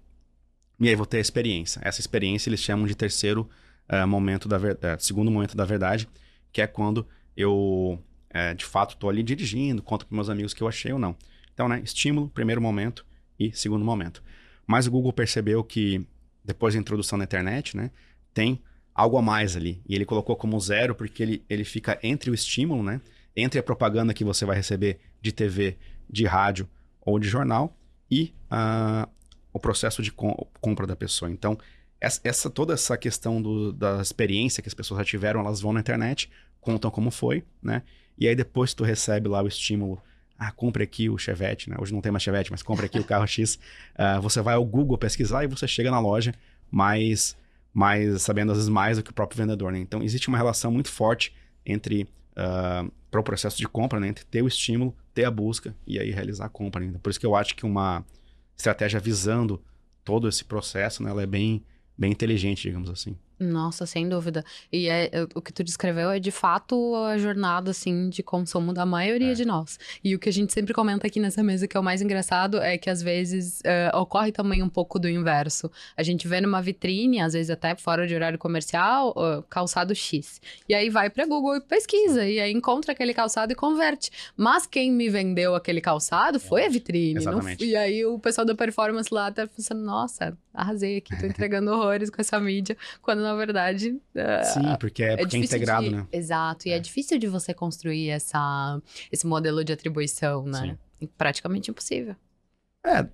e 0.78 0.88
aí 0.88 0.94
vou 0.94 1.06
ter 1.06 1.18
a 1.18 1.20
experiência. 1.20 1.80
Essa 1.82 2.00
experiência 2.00 2.50
eles 2.50 2.60
chamam 2.60 2.86
de 2.86 2.94
terceiro 2.94 3.48
uh, 3.90 4.06
momento 4.06 4.48
da 4.48 4.58
verdade, 4.58 5.00
uh, 5.00 5.04
segundo 5.04 5.30
momento 5.30 5.56
da 5.56 5.64
verdade, 5.64 6.08
que 6.52 6.60
é 6.60 6.66
quando 6.66 7.06
eu 7.36 8.02
uh, 8.34 8.54
de 8.54 8.64
fato 8.64 8.94
estou 8.94 9.08
ali 9.08 9.22
dirigindo, 9.22 9.82
conto 9.82 10.06
para 10.06 10.14
meus 10.14 10.28
amigos 10.28 10.52
que 10.52 10.62
eu 10.62 10.68
achei 10.68 10.92
ou 10.92 10.98
não. 10.98 11.16
Então, 11.54 11.68
né, 11.68 11.80
estímulo, 11.82 12.28
primeiro 12.28 12.60
momento 12.60 13.06
e 13.38 13.52
segundo 13.52 13.84
momento. 13.84 14.22
Mas 14.66 14.86
o 14.86 14.90
Google 14.90 15.12
percebeu 15.12 15.62
que 15.64 16.06
depois 16.44 16.74
da 16.74 16.80
introdução 16.80 17.18
da 17.18 17.24
internet, 17.24 17.76
né, 17.76 17.90
tem 18.34 18.60
algo 18.94 19.16
a 19.16 19.22
mais 19.22 19.56
ali. 19.56 19.80
E 19.88 19.94
ele 19.94 20.04
colocou 20.04 20.36
como 20.36 20.58
zero 20.60 20.94
porque 20.94 21.22
ele, 21.22 21.44
ele 21.48 21.64
fica 21.64 21.98
entre 22.02 22.30
o 22.30 22.34
estímulo, 22.34 22.82
né, 22.82 23.00
entre 23.34 23.58
a 23.58 23.62
propaganda 23.62 24.12
que 24.12 24.24
você 24.24 24.44
vai 24.44 24.56
receber 24.56 24.98
de 25.22 25.32
TV, 25.32 25.76
de 26.08 26.26
rádio 26.26 26.68
ou 27.00 27.18
de 27.18 27.28
jornal 27.28 27.76
e 28.10 28.34
a, 28.50 29.08
o 29.56 29.60
processo 29.60 30.02
de 30.02 30.12
compra 30.12 30.86
da 30.86 30.94
pessoa. 30.94 31.30
Então, 31.30 31.58
essa, 32.00 32.50
toda 32.50 32.74
essa 32.74 32.96
questão 32.96 33.40
do, 33.40 33.72
da 33.72 34.00
experiência 34.00 34.62
que 34.62 34.68
as 34.68 34.74
pessoas 34.74 34.98
já 34.98 35.04
tiveram, 35.04 35.40
elas 35.40 35.60
vão 35.60 35.72
na 35.72 35.80
internet, 35.80 36.30
contam 36.60 36.90
como 36.90 37.10
foi, 37.10 37.42
né? 37.62 37.82
E 38.18 38.28
aí 38.28 38.34
depois 38.34 38.74
tu 38.74 38.84
recebe 38.84 39.28
lá 39.28 39.42
o 39.42 39.48
estímulo, 39.48 40.00
ah, 40.38 40.52
compre 40.52 40.84
aqui 40.84 41.08
o 41.08 41.16
Chevette, 41.16 41.70
né? 41.70 41.76
Hoje 41.78 41.92
não 41.92 42.02
tem 42.02 42.12
mais 42.12 42.22
Chevette, 42.22 42.50
mas 42.50 42.62
compre 42.62 42.86
aqui 42.86 42.98
o 42.98 43.04
carro 43.04 43.26
X. 43.26 43.58
Uh, 43.94 44.20
você 44.22 44.42
vai 44.42 44.54
ao 44.54 44.64
Google 44.64 44.98
pesquisar 44.98 45.44
e 45.44 45.46
você 45.46 45.66
chega 45.66 45.90
na 45.90 45.98
loja 45.98 46.34
mais, 46.70 47.36
mais 47.72 48.22
sabendo 48.22 48.52
às 48.52 48.58
vezes 48.58 48.68
mais 48.68 48.98
do 48.98 49.02
que 49.02 49.10
o 49.10 49.14
próprio 49.14 49.38
vendedor, 49.38 49.72
né? 49.72 49.78
Então 49.78 50.02
existe 50.02 50.28
uma 50.28 50.36
relação 50.36 50.70
muito 50.70 50.90
forte 50.90 51.34
entre 51.64 52.02
uh, 52.32 52.92
para 53.10 53.20
o 53.20 53.24
processo 53.24 53.56
de 53.56 53.66
compra, 53.66 53.98
né? 53.98 54.08
Entre 54.08 54.24
ter 54.26 54.42
o 54.42 54.48
estímulo, 54.48 54.94
ter 55.14 55.24
a 55.24 55.30
busca 55.30 55.74
e 55.86 55.98
aí 55.98 56.10
realizar 56.10 56.44
a 56.44 56.50
compra. 56.50 56.84
Né? 56.84 56.98
Por 57.02 57.08
isso 57.08 57.18
que 57.18 57.26
eu 57.26 57.34
acho 57.34 57.56
que 57.56 57.64
uma 57.64 58.04
estratégia 58.56 59.00
visando 59.00 59.62
todo 60.04 60.28
esse 60.28 60.44
processo, 60.44 61.02
né, 61.02 61.10
ela 61.10 61.22
é 61.22 61.26
bem, 61.26 61.64
bem 61.96 62.12
inteligente, 62.12 62.62
digamos 62.62 62.88
assim. 62.88 63.16
Nossa, 63.38 63.84
sem 63.84 64.08
dúvida. 64.08 64.42
E 64.72 64.88
é, 64.88 65.10
é, 65.12 65.22
o 65.34 65.42
que 65.42 65.52
tu 65.52 65.62
descreveu 65.62 66.10
é 66.10 66.18
de 66.18 66.30
fato 66.30 66.94
a 66.96 67.18
jornada 67.18 67.70
assim 67.70 68.08
de 68.08 68.22
consumo 68.22 68.72
da 68.72 68.86
maioria 68.86 69.32
É. 69.32 69.34
de 69.34 69.44
nós. 69.44 69.78
E 70.02 70.14
o 70.14 70.18
que 70.18 70.28
a 70.28 70.32
gente 70.32 70.52
sempre 70.54 70.72
comenta 70.72 71.06
aqui 71.06 71.20
nessa 71.20 71.42
mesa 71.42 71.68
que 71.68 71.76
é 71.76 71.80
o 71.80 71.82
mais 71.82 72.00
engraçado 72.00 72.58
é 72.58 72.78
que 72.78 72.88
às 72.88 73.02
vezes 73.02 73.60
eh, 73.64 73.90
ocorre 73.94 74.32
também 74.32 74.62
um 74.62 74.68
pouco 74.70 74.98
do 74.98 75.06
inverso. 75.08 75.70
A 75.96 76.02
gente 76.02 76.26
vê 76.26 76.40
numa 76.40 76.62
vitrine, 76.62 77.20
às 77.20 77.34
vezes 77.34 77.50
até 77.50 77.74
fora 77.76 78.06
de 78.06 78.14
horário 78.14 78.38
comercial, 78.38 79.12
ó, 79.14 79.42
calçado 79.42 79.94
X. 79.94 80.40
E 80.66 80.74
aí 80.74 80.88
vai 80.88 81.10
para 81.10 81.26
Google 81.26 81.56
e 81.56 81.60
pesquisa 81.60 82.26
e 82.26 82.40
aí 82.40 82.52
encontra 82.52 82.92
aquele 82.92 83.12
calçado 83.12 83.52
e 83.52 83.54
converte. 83.54 84.10
Mas 84.34 84.66
quem 84.66 84.90
me 84.90 85.10
vendeu 85.10 85.54
aquele 85.54 85.80
calçado 85.82 86.40
foi 86.40 86.64
a 86.64 86.68
vitrine. 86.70 87.14
não 87.14 87.20
Exatamente. 87.32 87.62
f- 87.64 87.70
e 87.70 87.76
aí 87.76 88.04
o 88.06 88.18
pessoal 88.18 88.46
da 88.46 88.54
performance 88.54 89.12
lá 89.12 89.30
tá 89.30 89.46
pensando, 89.46 89.82
nossa, 89.82 90.36
arrasei 90.54 90.96
aqui, 90.98 91.14
tô 91.20 91.26
entregando 91.26 91.70
horrores 91.70 92.08
com 92.08 92.20
essa 92.20 92.40
mídia, 92.40 92.76
quando 93.02 93.25
na 93.26 93.34
verdade 93.34 94.00
é, 94.14 94.42
Sim, 94.44 94.76
porque 94.78 95.02
é, 95.02 95.16
porque 95.16 95.36
é 95.36 95.40
difícil 95.40 95.56
integrado, 95.56 95.88
de- 95.88 95.94
né? 95.96 96.06
Exato, 96.12 96.68
e 96.68 96.70
é. 96.70 96.76
É. 96.76 96.78
difícil 96.80 97.18
de 97.18 97.26
você 97.26 97.52
construir 97.52 98.08
essa, 98.10 98.80
esse 99.10 99.26
modelo 99.26 99.64
de 99.64 99.72
atribuição, 99.72 100.44
né? 100.44 100.78
Praticamente 101.18 101.70
impossível. 101.70 102.16
É, 102.84 103.06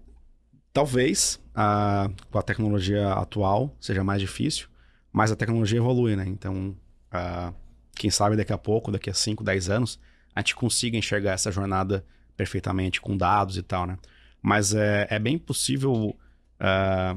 talvez 0.72 1.40
ah, 1.54 2.08
com 2.30 2.38
a 2.38 2.42
tecnologia 2.42 3.12
atual 3.14 3.74
seja 3.80 4.04
mais 4.04 4.20
difícil, 4.20 4.68
mas 5.12 5.32
a 5.32 5.36
tecnologia 5.36 5.78
evolui, 5.78 6.14
né? 6.16 6.24
Então, 6.26 6.76
ah, 7.10 7.52
quem 7.94 8.10
sabe 8.10 8.36
daqui 8.36 8.52
a 8.52 8.58
pouco, 8.58 8.90
daqui 8.92 9.10
a 9.10 9.14
5, 9.14 9.42
10 9.44 9.68
anos, 9.68 9.98
a 10.34 10.40
gente 10.40 10.54
consiga 10.54 10.96
enxergar 10.96 11.32
essa 11.32 11.50
jornada 11.50 12.04
perfeitamente 12.36 13.00
com 13.00 13.16
dados 13.16 13.56
e 13.56 13.62
tal, 13.62 13.86
né? 13.86 13.98
Mas 14.40 14.74
é, 14.74 15.06
é 15.10 15.18
bem 15.18 15.38
possível, 15.38 16.16
ah, 16.58 17.16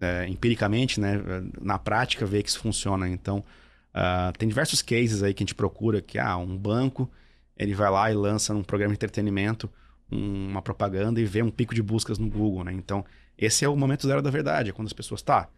é, 0.00 0.26
empiricamente, 0.28 1.00
né? 1.00 1.14
Na 1.60 1.78
prática, 1.78 2.26
ver 2.26 2.42
que 2.42 2.48
isso 2.48 2.58
funciona. 2.58 3.08
Então, 3.08 3.44
ah, 3.92 4.32
tem 4.36 4.48
diversos 4.48 4.82
cases 4.82 5.22
aí 5.22 5.32
que 5.34 5.42
a 5.42 5.44
gente 5.44 5.54
procura 5.54 6.00
que, 6.00 6.18
ah, 6.18 6.36
um 6.36 6.56
banco, 6.56 7.10
ele 7.56 7.74
vai 7.74 7.90
lá 7.90 8.10
e 8.10 8.14
lança 8.14 8.52
num 8.52 8.62
programa 8.62 8.92
de 8.92 8.96
entretenimento 8.96 9.70
um- 10.10 10.48
uma 10.50 10.60
propaganda 10.62 11.20
e 11.20 11.24
vê 11.24 11.42
um 11.42 11.50
pico 11.50 11.74
de 11.74 11.82
buscas 11.82 12.18
no 12.18 12.28
Google, 12.28 12.64
né? 12.64 12.72
Então, 12.72 13.04
esse 13.38 13.64
é 13.64 13.68
o 13.68 13.76
momento 13.76 14.06
zero 14.06 14.20
da 14.20 14.30
verdade, 14.30 14.70
é 14.70 14.72
quando 14.72 14.86
as 14.86 14.92
pessoas, 14.92 15.22
tá, 15.22 15.48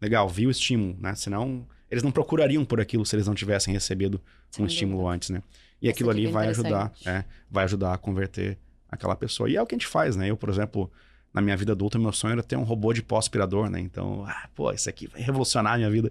legal, 0.00 0.28
viu 0.28 0.48
o 0.48 0.50
estímulo, 0.52 0.96
né? 1.00 1.14
Senão, 1.14 1.66
eles 1.90 2.02
não 2.02 2.10
procurariam 2.10 2.64
por 2.64 2.80
aquilo 2.80 3.06
se 3.06 3.14
eles 3.16 3.26
não 3.26 3.34
tivessem 3.34 3.72
recebido 3.72 4.20
Sem 4.50 4.64
um 4.64 4.66
estímulo 4.68 4.98
dúvida. 4.98 5.14
antes, 5.14 5.30
né? 5.30 5.42
E 5.80 5.86
Essa 5.88 5.94
aquilo 5.96 6.10
ali 6.10 6.26
é 6.26 6.30
vai 6.30 6.48
ajudar, 6.48 6.92
é, 7.06 7.24
vai 7.50 7.64
ajudar 7.64 7.94
a 7.94 7.98
converter 7.98 8.58
aquela 8.90 9.14
pessoa. 9.16 9.48
E 9.48 9.56
é 9.56 9.62
o 9.62 9.66
que 9.66 9.74
a 9.74 9.78
gente 9.78 9.86
faz, 9.86 10.16
né? 10.16 10.30
Eu, 10.30 10.36
por 10.36 10.48
exemplo, 10.48 10.90
na 11.34 11.42
minha 11.42 11.56
vida 11.56 11.72
adulta, 11.72 11.98
meu 11.98 12.12
sonho 12.12 12.32
era 12.32 12.42
ter 12.42 12.56
um 12.56 12.62
robô 12.62 12.92
de 12.92 13.02
pó 13.02 13.18
aspirador, 13.18 13.68
né? 13.68 13.80
Então, 13.80 14.24
ah, 14.26 14.48
pô, 14.54 14.70
isso 14.72 14.88
aqui 14.88 15.08
vai 15.08 15.20
revolucionar 15.20 15.74
a 15.74 15.76
minha 15.76 15.90
vida. 15.90 16.10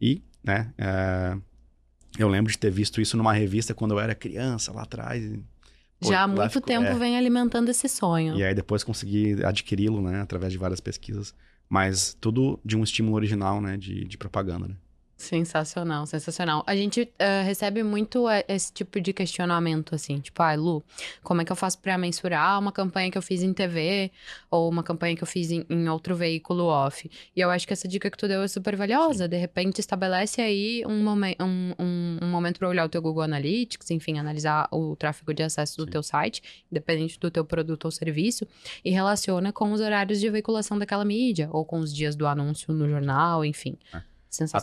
E, 0.00 0.22
né, 0.42 0.72
é, 0.78 1.36
eu 2.18 2.28
lembro 2.28 2.50
de 2.50 2.58
ter 2.58 2.70
visto 2.70 3.00
isso 3.00 3.16
numa 3.16 3.32
revista 3.32 3.74
quando 3.74 3.92
eu 3.92 4.00
era 4.00 4.14
criança, 4.14 4.72
lá 4.72 4.82
atrás. 4.82 5.22
pô, 6.00 6.08
Já 6.08 6.22
há 6.22 6.26
muito 6.28 6.48
ficou- 6.48 6.62
tempo 6.66 6.86
é. 6.86 6.94
vem 6.94 7.16
alimentando 7.16 7.68
esse 7.70 7.88
sonho. 7.88 8.34
E 8.36 8.42
aí 8.42 8.54
depois 8.54 8.82
consegui 8.82 9.44
adquiri-lo, 9.44 10.00
né, 10.02 10.20
através 10.22 10.52
de 10.52 10.58
várias 10.58 10.80
pesquisas. 10.80 11.34
Mas 11.68 12.16
tudo 12.20 12.58
de 12.64 12.76
um 12.76 12.82
estímulo 12.82 13.16
original, 13.16 13.60
né, 13.60 13.76
de, 13.76 14.04
de 14.04 14.16
propaganda, 14.18 14.68
né? 14.68 14.74
Sensacional, 15.24 16.06
sensacional. 16.06 16.62
A 16.66 16.76
gente 16.76 17.10
eh, 17.18 17.40
recebe 17.40 17.82
muito 17.82 18.28
eh, 18.28 18.44
esse 18.46 18.70
tipo 18.70 19.00
de 19.00 19.10
questionamento, 19.10 19.94
assim, 19.94 20.20
tipo, 20.20 20.42
ah, 20.42 20.54
Lu, 20.54 20.84
como 21.22 21.40
é 21.40 21.46
que 21.46 21.50
eu 21.50 21.56
faço 21.56 21.78
pra 21.78 21.96
mensurar 21.96 22.60
uma 22.60 22.70
campanha 22.70 23.10
que 23.10 23.16
eu 23.16 23.22
fiz 23.22 23.42
em 23.42 23.54
TV 23.54 24.12
ou 24.50 24.68
uma 24.68 24.82
campanha 24.82 25.16
que 25.16 25.22
eu 25.22 25.26
fiz 25.26 25.50
em, 25.50 25.64
em 25.70 25.88
outro 25.88 26.14
veículo 26.14 26.64
off? 26.64 27.10
E 27.34 27.40
eu 27.40 27.48
acho 27.48 27.66
que 27.66 27.72
essa 27.72 27.88
dica 27.88 28.10
que 28.10 28.18
tu 28.18 28.28
deu 28.28 28.42
é 28.42 28.48
super 28.48 28.76
valiosa. 28.76 29.26
De 29.26 29.38
repente, 29.38 29.78
estabelece 29.78 30.42
aí 30.42 30.84
um, 30.86 31.02
momen 31.02 31.34
um, 31.40 31.72
um, 31.78 32.18
um 32.20 32.28
momento 32.28 32.58
pra 32.58 32.68
olhar 32.68 32.84
o 32.84 32.88
teu 32.90 33.00
Google 33.00 33.22
Analytics, 33.22 33.90
enfim, 33.90 34.18
analisar 34.18 34.68
o 34.70 34.94
tráfego 34.94 35.32
de 35.32 35.42
acesso 35.42 35.78
do 35.78 35.84
Sim. 35.86 35.90
teu 35.90 36.02
site, 36.02 36.64
independente 36.70 37.18
do 37.18 37.30
teu 37.30 37.46
produto 37.46 37.86
ou 37.86 37.90
serviço, 37.90 38.46
e 38.84 38.90
relaciona 38.90 39.54
com 39.54 39.72
os 39.72 39.80
horários 39.80 40.20
de 40.20 40.28
veiculação 40.28 40.78
daquela 40.78 41.04
mídia, 41.04 41.48
ou 41.50 41.64
com 41.64 41.78
os 41.78 41.94
dias 41.94 42.14
do 42.14 42.26
anúncio 42.26 42.74
no 42.74 42.86
jornal, 42.86 43.42
enfim. 43.42 43.78
É. 43.90 44.13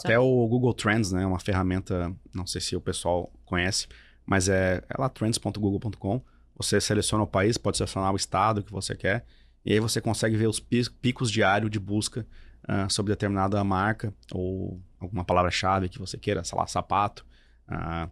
Até 0.06 0.20
o 0.20 0.48
Google 0.48 0.74
Trends, 0.74 1.12
né, 1.12 1.24
é 1.24 1.26
uma 1.26 1.40
ferramenta, 1.40 2.14
não 2.34 2.46
sei 2.46 2.60
se 2.62 2.76
o 2.76 2.82
pessoal 2.82 3.32
conhece, 3.46 3.88
mas 4.26 4.50
é, 4.50 4.84
é 4.90 5.02
lá 5.02 5.10
trends.google.com. 5.10 6.22
Você 6.56 6.80
seleciona 6.80 7.24
o 7.24 7.28
país, 7.28 7.58
pode 7.58 7.78
selecionar 7.78 8.12
o 8.14 8.16
estado 8.16 8.64
que 8.64 8.72
você 8.72 8.96
quer, 8.96 9.26
e 9.66 9.74
aí 9.74 9.80
você 9.80 10.00
consegue 10.02 10.36
ver 10.36 10.48
os 10.48 10.60
pi- 10.60 10.90
picos 11.02 11.32
diários 11.32 11.72
de 11.72 11.80
busca 11.80 12.26
ah, 12.68 12.88
sobre 12.90 13.12
determinada 13.14 13.64
marca 13.64 14.14
ou 14.32 14.80
alguma 15.00 15.24
palavra-chave 15.24 15.90
que 15.90 15.98
você 16.00 16.18
queira, 16.18 16.44
sei 16.44 16.58
lá, 16.58 16.68
sapato, 16.68 17.26
ah, 17.68 18.08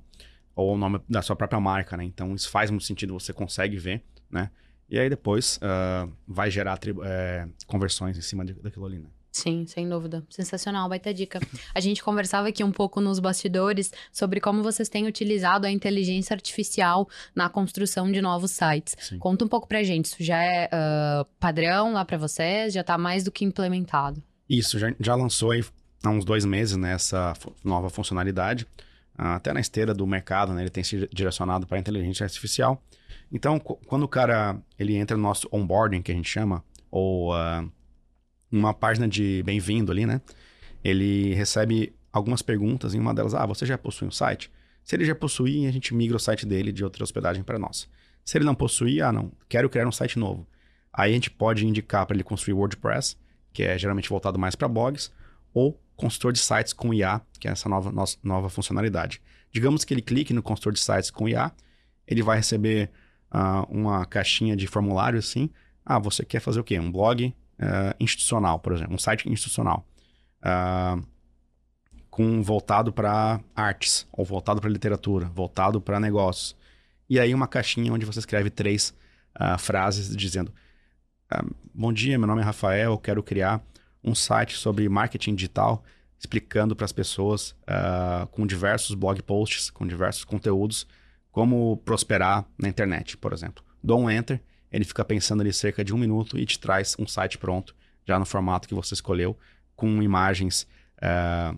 ou 0.55 0.73
o 0.73 0.77
nome 0.77 0.99
da 1.07 1.21
sua 1.21 1.35
própria 1.35 1.59
marca, 1.59 1.95
né? 1.95 2.03
Então 2.03 2.33
isso 2.35 2.49
faz 2.49 2.69
muito 2.71 2.85
sentido, 2.85 3.13
você 3.13 3.31
consegue 3.31 3.77
ver, 3.77 4.03
né? 4.29 4.49
E 4.89 4.97
aí 4.97 5.09
depois 5.09 5.59
ah, 5.61 6.07
vai 6.27 6.49
gerar 6.49 6.79
eh, 7.03 7.47
conversões 7.67 8.17
em 8.17 8.21
cima 8.21 8.43
de- 8.43 8.53
daquilo 8.53 8.85
ali, 8.85 8.97
né? 8.99 9.07
Sim, 9.31 9.65
sem 9.67 9.87
dúvida. 9.87 10.23
Sensacional, 10.29 10.89
baita 10.89 11.13
dica. 11.13 11.39
A 11.73 11.79
gente 11.79 12.03
conversava 12.03 12.47
aqui 12.47 12.63
um 12.63 12.71
pouco 12.71 12.99
nos 12.99 13.19
bastidores 13.19 13.91
sobre 14.11 14.39
como 14.41 14.63
vocês 14.63 14.89
têm 14.89 15.05
utilizado 15.05 15.67
a 15.67 15.71
inteligência 15.71 16.33
artificial 16.33 17.07
na 17.35 17.47
construção 17.47 18.11
de 18.11 18.21
novos 18.21 18.51
sites. 18.51 18.95
Sim. 18.99 19.19
Conta 19.19 19.45
um 19.45 19.47
pouco 19.47 19.67
pra 19.67 19.83
gente, 19.83 20.05
isso 20.05 20.23
já 20.23 20.43
é 20.43 20.67
ah, 20.71 21.25
padrão 21.39 21.93
lá 21.93 22.03
pra 22.03 22.17
vocês? 22.17 22.73
Já 22.73 22.83
tá 22.83 22.97
mais 22.97 23.23
do 23.23 23.31
que 23.31 23.45
implementado? 23.45 24.21
Isso, 24.49 24.79
já, 24.79 24.91
já 24.99 25.13
lançou 25.15 25.51
aí 25.51 25.63
há 26.03 26.09
uns 26.09 26.25
dois 26.25 26.43
meses 26.43 26.75
né, 26.75 26.93
essa 26.93 27.35
fu- 27.35 27.53
nova 27.63 27.89
funcionalidade. 27.89 28.65
Ah, 29.15 29.35
até 29.35 29.53
na 29.53 29.59
esteira 29.59 29.93
do 29.93 30.07
mercado, 30.07 30.53
né, 30.53 30.61
ele 30.63 30.69
tem 30.71 30.83
se 30.83 31.07
direcionado 31.13 31.67
para 31.67 31.77
a 31.77 31.79
inteligência 31.79 32.23
artificial. 32.23 32.81
Então, 33.31 33.59
qu- 33.59 33.77
quando 33.85 34.03
o 34.03 34.07
cara 34.07 34.57
ele 34.77 34.95
entra 34.95 35.15
no 35.15 35.21
nosso 35.21 35.47
onboarding, 35.51 36.01
que 36.01 36.11
a 36.11 36.15
gente 36.15 36.27
chama, 36.29 36.63
ou 36.89 37.31
ah, 37.33 37.63
uma 38.51 38.73
página 38.73 39.07
de 39.07 39.43
bem-vindo 39.43 39.91
ali, 39.91 40.05
né? 40.05 40.21
Ele 40.83 41.33
recebe 41.33 41.93
algumas 42.11 42.41
perguntas, 42.41 42.93
e 42.93 42.97
uma 42.97 43.13
delas, 43.13 43.33
ah, 43.33 43.45
você 43.45 43.65
já 43.65 43.77
possui 43.77 44.07
um 44.07 44.11
site? 44.11 44.51
Se 44.83 44.95
ele 44.95 45.05
já 45.05 45.13
possuir, 45.13 45.67
a 45.67 45.71
gente 45.71 45.93
migra 45.93 46.17
o 46.17 46.19
site 46.19 46.45
dele 46.45 46.71
de 46.71 46.83
outra 46.83 47.03
hospedagem 47.03 47.43
para 47.43 47.59
nós. 47.59 47.87
Se 48.25 48.37
ele 48.37 48.45
não 48.45 48.55
possuir, 48.55 49.03
ah, 49.03 49.11
não, 49.11 49.31
quero 49.47 49.69
criar 49.69 49.87
um 49.87 49.91
site 49.91 50.17
novo. 50.17 50.47
Aí 50.91 51.11
a 51.11 51.13
gente 51.13 51.29
pode 51.29 51.65
indicar 51.65 52.05
para 52.05 52.15
ele 52.15 52.23
construir 52.23 52.53
WordPress, 52.53 53.15
que 53.53 53.63
é 53.63 53.77
geralmente 53.77 54.09
voltado 54.09 54.39
mais 54.39 54.55
para 54.55 54.67
blogs, 54.67 55.11
ou 55.53 55.79
consultor 55.95 56.31
de 56.31 56.39
sites 56.39 56.73
com 56.73 56.93
IA, 56.93 57.21
que 57.39 57.47
é 57.47 57.51
essa 57.51 57.69
nova, 57.69 57.91
nossa, 57.91 58.17
nova 58.23 58.49
funcionalidade. 58.49 59.21
Digamos 59.51 59.83
que 59.83 59.93
ele 59.93 60.01
clique 60.01 60.33
no 60.33 60.41
consultor 60.41 60.73
de 60.73 60.79
sites 60.79 61.11
com 61.11 61.27
IA, 61.27 61.51
ele 62.07 62.23
vai 62.23 62.37
receber 62.37 62.89
ah, 63.29 63.65
uma 63.69 64.05
caixinha 64.05 64.55
de 64.55 64.65
formulário 64.65 65.19
assim. 65.19 65.49
Ah, 65.85 65.99
você 65.99 66.23
quer 66.23 66.39
fazer 66.39 66.59
o 66.59 66.63
quê? 66.63 66.79
Um 66.79 66.91
blog 66.91 67.33
ah, 67.59 67.95
institucional, 67.99 68.59
por 68.59 68.73
exemplo, 68.73 68.95
um 68.95 68.97
site 68.97 69.29
institucional. 69.29 69.85
Ah, 70.41 70.97
com 72.09 72.41
voltado 72.41 72.91
para 72.91 73.39
artes, 73.55 74.07
ou 74.11 74.25
voltado 74.25 74.59
para 74.59 74.69
literatura, 74.69 75.27
voltado 75.27 75.79
para 75.79 75.99
negócios. 75.99 76.55
E 77.09 77.19
aí 77.19 77.33
uma 77.33 77.47
caixinha 77.47 77.93
onde 77.93 78.05
você 78.05 78.19
escreve 78.19 78.49
três 78.49 78.93
ah, 79.35 79.57
frases 79.57 80.15
dizendo: 80.15 80.53
Bom 81.73 81.93
dia, 81.93 82.17
meu 82.17 82.27
nome 82.27 82.41
é 82.41 82.45
Rafael, 82.45 82.91
eu 82.91 82.97
quero 82.97 83.21
criar 83.21 83.61
um 84.03 84.15
site 84.15 84.57
sobre 84.57 84.87
marketing 84.89 85.35
digital, 85.35 85.83
explicando 86.17 86.75
para 86.75 86.85
as 86.85 86.91
pessoas 86.91 87.55
com 88.31 88.47
diversos 88.47 88.95
blog 88.95 89.21
posts, 89.21 89.69
com 89.69 89.85
diversos 89.85 90.23
conteúdos, 90.23 90.87
como 91.31 91.77
prosperar 91.85 92.45
na 92.57 92.67
internet, 92.67 93.15
por 93.17 93.31
exemplo. 93.31 93.63
Dou 93.83 94.01
um 94.01 94.09
enter, 94.09 94.41
ele 94.71 94.85
fica 94.85 95.03
pensando 95.03 95.41
ali 95.41 95.51
cerca 95.51 95.83
de 95.83 95.93
um 95.93 95.97
minuto 95.97 96.37
e 96.37 96.45
te 96.45 96.59
traz 96.59 96.95
um 96.99 97.07
site 97.07 97.37
pronto, 97.37 97.75
já 98.05 98.17
no 98.17 98.25
formato 98.25 98.67
que 98.67 98.73
você 98.73 98.93
escolheu, 98.93 99.37
com 99.75 100.01
imagens 100.01 100.67
ah, 101.01 101.55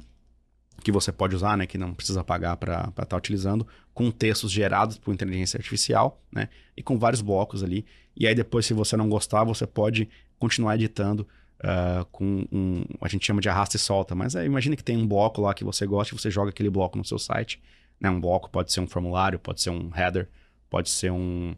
que 0.83 0.91
você 0.91 1.11
pode 1.11 1.35
usar, 1.35 1.57
né, 1.57 1.67
que 1.67 1.77
não 1.77 1.93
precisa 1.93 2.23
pagar 2.23 2.57
para 2.57 2.91
estar 3.01 3.17
utilizando, 3.17 3.67
com 3.93 4.09
textos 4.09 4.51
gerados 4.51 4.97
por 4.97 5.13
inteligência 5.13 5.57
artificial, 5.57 6.21
né, 6.31 6.49
e 6.75 6.81
com 6.81 6.97
vários 6.97 7.21
blocos 7.21 7.63
ali. 7.63 7.85
E 8.15 8.27
aí 8.27 8.33
depois, 8.33 8.65
se 8.65 8.73
você 8.73 8.97
não 8.97 9.07
gostar, 9.07 9.43
você 9.43 9.67
pode 9.67 10.09
continuar 10.39 10.75
editando 10.75 11.27
ah, 11.59 12.05
com 12.11 12.45
um, 12.51 12.83
a 12.99 13.07
gente 13.07 13.25
chama 13.25 13.41
de 13.41 13.49
arrasta 13.49 13.75
e 13.75 13.79
solta, 13.79 14.15
mas 14.15 14.35
é, 14.35 14.45
imagina 14.45 14.75
que 14.75 14.83
tem 14.83 14.97
um 14.97 15.07
bloco 15.07 15.41
lá 15.41 15.53
que 15.53 15.63
você 15.63 15.85
gosta 15.85 16.13
e 16.13 16.17
você 16.17 16.31
joga 16.31 16.49
aquele 16.49 16.69
bloco 16.69 16.97
no 16.97 17.05
seu 17.05 17.19
site, 17.19 17.61
né, 17.99 18.09
um 18.09 18.19
bloco 18.19 18.49
pode 18.49 18.71
ser 18.71 18.79
um 18.79 18.87
formulário, 18.87 19.37
pode 19.37 19.61
ser 19.61 19.69
um 19.69 19.91
header, 19.95 20.27
pode 20.69 20.89
ser 20.89 21.11
um, 21.11 21.53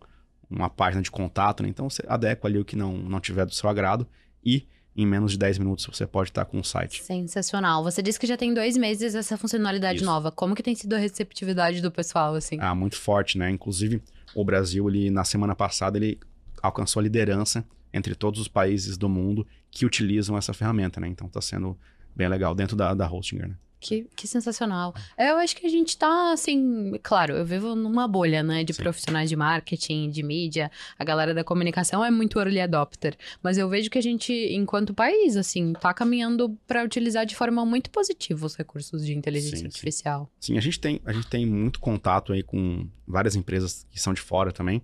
uma 0.56 0.70
página 0.70 1.02
de 1.02 1.12
contato, 1.12 1.63
né, 1.63 1.70
então 1.70 1.89
você 1.89 2.04
adequa 2.08 2.48
ali 2.48 2.60
o 2.60 2.66
que 2.66 2.76
não, 2.76 2.94
não 2.94 3.20
tiver 3.20 3.46
do 3.46 3.54
seu 3.54 3.70
agrado 3.70 4.08
e 4.44 4.68
em 4.96 5.06
menos 5.06 5.32
de 5.32 5.39
10 5.39 5.58
minutos 5.58 5.86
você 5.86 6.06
pode 6.06 6.30
estar 6.30 6.46
com 6.46 6.60
um 6.60 6.63
site. 6.63 7.04
Sensacional. 7.04 7.84
Você 7.84 8.02
disse 8.02 8.20
que 8.20 8.28
já 8.28 8.38
tem 8.38 8.54
dois 8.54 8.78
meses 8.78 9.16
essa 9.16 9.38
funcionalidade 9.38 9.98
Isso. 9.98 10.06
nova. 10.06 10.32
Como 10.32 10.54
que 10.54 10.62
tem 10.62 10.76
sido 10.76 10.94
a 10.94 11.00
receptividade 11.00 11.82
do 11.82 11.92
pessoal, 11.92 12.36
assim? 12.36 12.58
Ah, 12.60 12.76
muito 12.76 12.96
forte, 12.96 13.38
né? 13.38 13.50
Inclusive, 13.50 14.02
o 14.36 14.46
Brasil, 14.46 14.88
ele, 14.88 15.10
na 15.10 15.24
semana 15.24 15.56
passada, 15.56 15.98
ele 15.98 16.20
alcançou 16.62 17.00
a 17.00 17.04
liderança 17.04 17.66
entre 17.92 18.13
todos 18.13 18.39
os 18.39 18.48
países 18.48 18.98
do 18.98 19.10
mundo 19.10 19.48
que 19.72 19.86
utilizam 19.86 20.38
essa 20.38 20.54
ferramenta, 20.54 21.00
né? 21.00 21.08
Então, 21.08 21.28
está 21.28 21.42
sendo 21.42 21.78
bem 22.16 22.28
legal 22.28 22.54
dentro 22.54 22.76
da, 22.76 22.94
da 22.94 23.12
Hostinger, 23.12 23.50
né? 23.50 23.56
Que, 23.84 24.08
que 24.15 24.28
sensacional. 24.28 24.96
Eu 25.17 25.36
acho 25.38 25.56
que 25.58 25.67
a 25.67 25.69
gente 25.69 25.98
tá, 25.98 26.32
assim, 26.32 26.93
claro, 27.04 27.36
eu 27.36 27.46
vivo 27.46 27.76
numa 27.76 28.08
bolha, 28.08 28.41
né, 28.41 28.63
de 28.63 28.74
Sim. 28.74 28.82
profissionais 28.82 29.30
de 29.30 29.36
marketing, 29.36 30.10
de 30.10 30.24
mídia. 30.24 30.72
A 30.98 31.04
galera 31.04 31.34
da 31.34 31.43
comunicação 31.43 32.04
é 32.04 32.10
muito 32.10 32.39
early 32.39 32.62
adopter. 32.62 33.17
Mas 33.41 33.58
eu 33.58 33.67
vejo 33.67 33.89
que 33.89 33.98
a 33.98 34.02
gente, 34.02 34.32
enquanto 34.54 34.93
país, 34.93 35.36
assim, 35.36 35.74
tá 35.74 35.93
caminhando 35.93 36.58
para 36.65 36.84
utilizar 36.84 37.26
de 37.26 37.36
forma 37.36 37.65
muito 37.65 37.89
positiva 37.89 38.46
os 38.46 38.56
recursos 38.56 39.06
de 39.06 39.13
inteligência 39.13 39.58
sim, 39.58 39.65
artificial. 39.65 40.30
Sim. 40.39 40.54
sim, 40.54 40.58
a, 40.58 40.62
gente 40.62 40.80
tem, 40.80 41.02
a 41.06 41.12
gente 41.12 41.28
tem 41.28 41.46
muito 41.46 41.82
contato 41.82 42.32
aí 42.32 42.41
com 42.41 42.88
várias 43.06 43.36
empresas 43.36 43.86
que 43.91 44.00
são 44.00 44.13
de 44.13 44.22
fora 44.22 44.54
também. 44.54 44.82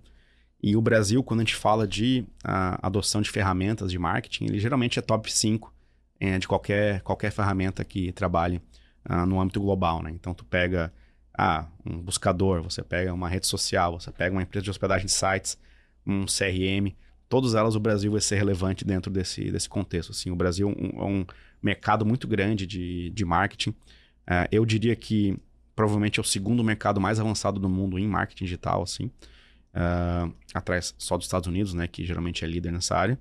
E 0.62 0.76
o 0.76 0.82
Brasil, 0.82 1.22
quando 1.22 1.40
a 1.40 1.42
gente 1.42 1.56
fala 1.56 1.88
de 1.88 2.22
uh, 2.44 2.78
adoção 2.82 3.22
de 3.22 3.30
ferramentas 3.30 3.90
de 3.90 3.98
marketing, 3.98 4.44
ele 4.44 4.58
geralmente 4.58 4.98
é 4.98 5.02
top 5.02 5.32
5 5.32 5.72
é, 6.20 6.38
de 6.38 6.46
qualquer, 6.46 7.00
qualquer 7.00 7.32
ferramenta 7.32 7.82
que 7.82 8.12
trabalhe 8.12 8.60
uh, 9.08 9.26
no 9.26 9.40
âmbito 9.40 9.60
global, 9.60 10.02
né? 10.02 10.10
Então, 10.10 10.34
tu 10.34 10.44
pega 10.44 10.92
ah, 11.36 11.66
um 11.86 11.98
buscador, 11.98 12.62
você 12.62 12.82
pega 12.82 13.12
uma 13.12 13.28
rede 13.28 13.46
social, 13.46 13.98
você 13.98 14.10
pega 14.10 14.34
uma 14.34 14.42
empresa 14.42 14.64
de 14.64 14.70
hospedagem 14.70 15.06
de 15.06 15.12
sites, 15.12 15.58
um 16.06 16.26
CRM, 16.26 16.94
todas 17.28 17.54
elas 17.54 17.76
o 17.76 17.80
Brasil 17.80 18.12
vai 18.12 18.20
ser 18.20 18.36
relevante 18.36 18.84
dentro 18.84 19.10
desse, 19.10 19.50
desse 19.50 19.68
contexto. 19.68 20.10
Assim, 20.10 20.30
o 20.30 20.36
Brasil 20.36 20.68
é 20.68 21.02
um, 21.02 21.20
um 21.20 21.26
mercado 21.62 22.04
muito 22.04 22.26
grande 22.26 22.66
de, 22.66 23.10
de 23.10 23.24
marketing. 23.24 23.70
Uh, 23.70 24.46
eu 24.50 24.66
diria 24.66 24.94
que 24.96 25.38
provavelmente 25.74 26.18
é 26.18 26.20
o 26.20 26.24
segundo 26.24 26.62
mercado 26.62 27.00
mais 27.00 27.18
avançado 27.18 27.58
do 27.58 27.68
mundo 27.68 27.98
em 27.98 28.06
marketing 28.06 28.44
digital, 28.44 28.82
assim, 28.82 29.06
uh, 29.06 30.34
atrás 30.52 30.94
só 30.98 31.16
dos 31.16 31.26
Estados 31.26 31.46
Unidos, 31.46 31.72
né, 31.72 31.86
que 31.86 32.04
geralmente 32.04 32.44
é 32.44 32.48
líder 32.48 32.70
nessa 32.72 32.96
área, 32.96 33.18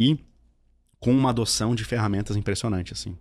e 0.00 0.18
com 0.98 1.12
uma 1.12 1.30
adoção 1.30 1.74
de 1.74 1.84
ferramentas 1.84 2.36
impressionante, 2.36 2.92
assim. 2.92 3.16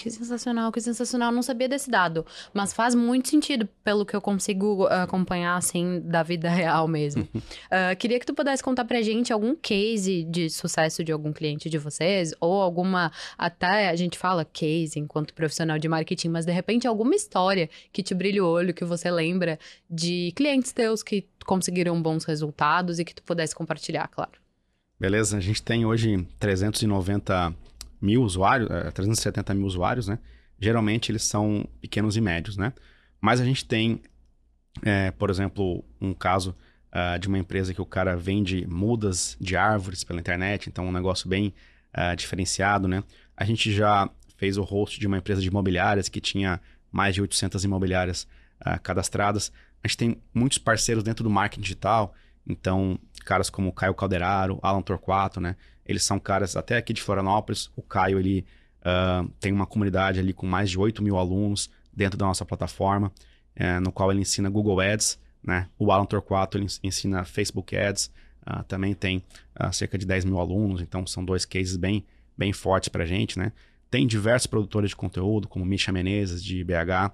Que 0.00 0.10
sensacional, 0.10 0.72
que 0.72 0.80
sensacional. 0.80 1.30
Não 1.30 1.42
sabia 1.42 1.68
desse 1.68 1.90
dado, 1.90 2.24
mas 2.54 2.72
faz 2.72 2.94
muito 2.94 3.28
sentido 3.28 3.68
pelo 3.84 4.06
que 4.06 4.16
eu 4.16 4.20
consigo 4.20 4.84
uh, 4.84 5.02
acompanhar, 5.02 5.56
assim, 5.56 6.00
da 6.02 6.22
vida 6.22 6.48
real 6.50 6.88
mesmo. 6.88 7.28
uh, 7.34 7.94
queria 8.00 8.18
que 8.18 8.24
tu 8.24 8.32
pudesse 8.32 8.62
contar 8.62 8.86
pra 8.86 9.02
gente 9.02 9.30
algum 9.30 9.54
case 9.54 10.24
de 10.24 10.48
sucesso 10.48 11.04
de 11.04 11.12
algum 11.12 11.34
cliente 11.34 11.68
de 11.68 11.76
vocês, 11.76 12.32
ou 12.40 12.62
alguma, 12.62 13.12
até 13.36 13.90
a 13.90 13.96
gente 13.96 14.16
fala 14.16 14.42
case 14.42 14.98
enquanto 14.98 15.34
profissional 15.34 15.78
de 15.78 15.86
marketing, 15.86 16.30
mas 16.30 16.46
de 16.46 16.52
repente 16.52 16.86
alguma 16.86 17.14
história 17.14 17.68
que 17.92 18.02
te 18.02 18.14
brilha 18.14 18.42
o 18.42 18.48
olho, 18.48 18.72
que 18.72 18.86
você 18.86 19.10
lembra 19.10 19.58
de 19.88 20.32
clientes 20.34 20.72
teus 20.72 21.02
que 21.02 21.26
conseguiram 21.44 22.00
bons 22.00 22.24
resultados 22.24 22.98
e 22.98 23.04
que 23.04 23.14
tu 23.14 23.22
pudesse 23.22 23.54
compartilhar, 23.54 24.08
claro. 24.08 24.32
Beleza, 24.98 25.36
a 25.36 25.40
gente 25.40 25.62
tem 25.62 25.84
hoje 25.84 26.26
390 26.38 27.54
mil 28.00 28.22
usuários, 28.22 28.68
370 28.94 29.52
é, 29.52 29.54
mil 29.54 29.66
usuários, 29.66 30.08
né? 30.08 30.18
Geralmente 30.58 31.10
eles 31.10 31.22
são 31.22 31.66
pequenos 31.80 32.16
e 32.16 32.20
médios, 32.20 32.56
né? 32.56 32.72
Mas 33.20 33.40
a 33.40 33.44
gente 33.44 33.64
tem, 33.64 34.02
é, 34.82 35.10
por 35.10 35.30
exemplo, 35.30 35.84
um 36.00 36.14
caso 36.14 36.56
uh, 36.90 37.18
de 37.18 37.28
uma 37.28 37.38
empresa 37.38 37.72
que 37.72 37.80
o 37.80 37.86
cara 37.86 38.16
vende 38.16 38.66
mudas 38.66 39.36
de 39.40 39.56
árvores 39.56 40.04
pela 40.04 40.20
internet, 40.20 40.68
então 40.68 40.86
um 40.86 40.92
negócio 40.92 41.28
bem 41.28 41.54
uh, 41.94 42.14
diferenciado, 42.16 42.88
né? 42.88 43.02
A 43.36 43.44
gente 43.44 43.72
já 43.72 44.08
fez 44.36 44.56
o 44.56 44.62
host 44.62 44.98
de 44.98 45.06
uma 45.06 45.18
empresa 45.18 45.40
de 45.40 45.48
imobiliárias 45.48 46.08
que 46.08 46.20
tinha 46.20 46.60
mais 46.90 47.14
de 47.14 47.20
800 47.20 47.64
imobiliárias 47.64 48.26
uh, 48.60 48.80
cadastradas. 48.82 49.52
A 49.82 49.88
gente 49.88 49.96
tem 49.96 50.22
muitos 50.34 50.58
parceiros 50.58 51.02
dentro 51.02 51.24
do 51.24 51.30
marketing 51.30 51.62
digital, 51.62 52.14
então 52.50 52.98
caras 53.24 53.48
como 53.50 53.72
Caio 53.72 53.94
Calderaro, 53.94 54.58
Alan 54.62 54.82
Torquato, 54.82 55.40
né? 55.40 55.56
Eles 55.86 56.04
são 56.04 56.18
caras 56.18 56.56
até 56.56 56.76
aqui 56.76 56.92
de 56.92 57.02
Florianópolis. 57.02 57.70
O 57.76 57.82
Caio, 57.82 58.18
ele 58.18 58.44
uh, 58.80 59.28
tem 59.40 59.52
uma 59.52 59.66
comunidade 59.66 60.18
ali 60.18 60.32
com 60.32 60.46
mais 60.46 60.70
de 60.70 60.78
8 60.78 61.02
mil 61.02 61.16
alunos 61.16 61.70
dentro 61.92 62.18
da 62.18 62.26
nossa 62.26 62.44
plataforma, 62.44 63.12
uh, 63.56 63.80
no 63.80 63.92
qual 63.92 64.10
ele 64.10 64.20
ensina 64.20 64.48
Google 64.48 64.80
Ads, 64.80 65.18
né? 65.42 65.68
O 65.78 65.90
Alan 65.90 66.04
Torquato, 66.04 66.58
ele 66.58 66.66
ensina 66.82 67.24
Facebook 67.24 67.76
Ads, 67.76 68.10
uh, 68.46 68.62
também 68.64 68.94
tem 68.94 69.22
ah, 69.54 69.72
cerca 69.72 69.98
de 69.98 70.06
10 70.06 70.24
mil 70.24 70.38
alunos, 70.38 70.80
então 70.80 71.06
são 71.06 71.24
dois 71.24 71.44
cases 71.44 71.76
bem, 71.76 72.04
bem 72.36 72.52
fortes 72.52 72.88
pra 72.88 73.04
gente, 73.04 73.38
né? 73.38 73.52
Tem 73.90 74.06
diversos 74.06 74.46
produtores 74.46 74.90
de 74.90 74.96
conteúdo, 74.96 75.48
como 75.48 75.64
Misha 75.64 75.90
Menezes, 75.90 76.42
de 76.42 76.62
BH, 76.62 77.12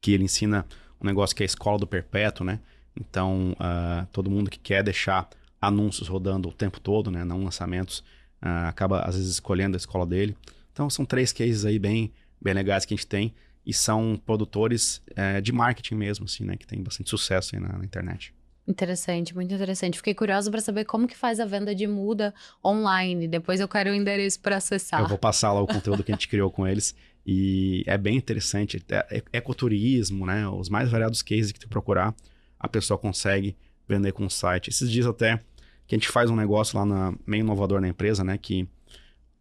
que 0.00 0.12
ele 0.12 0.24
ensina 0.24 0.64
um 1.00 1.06
negócio 1.06 1.36
que 1.36 1.42
é 1.42 1.44
a 1.44 1.46
escola 1.46 1.78
do 1.78 1.86
perpétuo, 1.86 2.44
né? 2.46 2.60
Então, 2.98 3.52
uh, 3.52 4.06
todo 4.12 4.30
mundo 4.30 4.50
que 4.50 4.58
quer 4.58 4.82
deixar 4.82 5.28
anúncios 5.60 6.08
rodando 6.08 6.48
o 6.48 6.52
tempo 6.52 6.80
todo, 6.80 7.10
né? 7.10 7.24
Não 7.24 7.44
lançamentos. 7.44 8.00
Uh, 8.42 8.66
acaba, 8.68 9.00
às 9.00 9.14
vezes, 9.16 9.30
escolhendo 9.32 9.76
a 9.76 9.78
escola 9.78 10.06
dele. 10.06 10.36
Então, 10.72 10.88
são 10.90 11.04
três 11.04 11.32
cases 11.32 11.64
aí 11.64 11.78
bem, 11.78 12.12
bem 12.40 12.54
legais 12.54 12.84
que 12.84 12.94
a 12.94 12.96
gente 12.96 13.06
tem. 13.06 13.34
E 13.64 13.72
são 13.72 14.20
produtores 14.26 15.00
é, 15.14 15.40
de 15.40 15.52
marketing 15.52 15.94
mesmo, 15.94 16.24
assim, 16.24 16.44
né? 16.44 16.56
Que 16.56 16.66
tem 16.66 16.82
bastante 16.82 17.08
sucesso 17.08 17.54
aí 17.54 17.62
na, 17.62 17.78
na 17.78 17.84
internet. 17.84 18.34
Interessante, 18.66 19.34
muito 19.34 19.52
interessante. 19.52 19.96
Fiquei 19.96 20.14
curiosa 20.14 20.50
para 20.50 20.60
saber 20.60 20.84
como 20.84 21.08
que 21.08 21.16
faz 21.16 21.40
a 21.40 21.44
venda 21.44 21.74
de 21.74 21.86
muda 21.86 22.32
online. 22.64 23.26
Depois 23.26 23.60
eu 23.60 23.66
quero 23.66 23.90
o 23.90 23.94
endereço 23.94 24.40
para 24.40 24.56
acessar. 24.56 25.00
Eu 25.00 25.08
vou 25.08 25.18
passar 25.18 25.52
lá 25.52 25.60
o 25.60 25.66
conteúdo 25.66 26.04
que 26.04 26.12
a 26.12 26.14
gente 26.14 26.28
criou 26.28 26.50
com 26.50 26.66
eles. 26.66 26.94
E 27.26 27.82
é 27.86 27.98
bem 27.98 28.16
interessante. 28.16 28.80
É, 28.88 29.18
é, 29.18 29.22
ecoturismo, 29.32 30.26
né? 30.26 30.46
Os 30.48 30.68
mais 30.68 30.88
variados 30.90 31.22
cases 31.22 31.50
que 31.50 31.58
tu 31.58 31.68
procurar, 31.68 32.14
a 32.62 32.68
pessoa 32.68 32.96
consegue 32.96 33.56
vender 33.88 34.12
com 34.12 34.24
o 34.24 34.30
site. 34.30 34.70
Esses 34.70 34.90
dias 34.90 35.06
até 35.06 35.38
que 35.86 35.94
a 35.94 35.98
gente 35.98 36.08
faz 36.08 36.30
um 36.30 36.36
negócio 36.36 36.78
lá 36.78 36.86
na, 36.86 37.12
meio 37.26 37.40
inovador 37.40 37.80
na 37.80 37.88
empresa, 37.88 38.22
né? 38.22 38.38
Que 38.38 38.68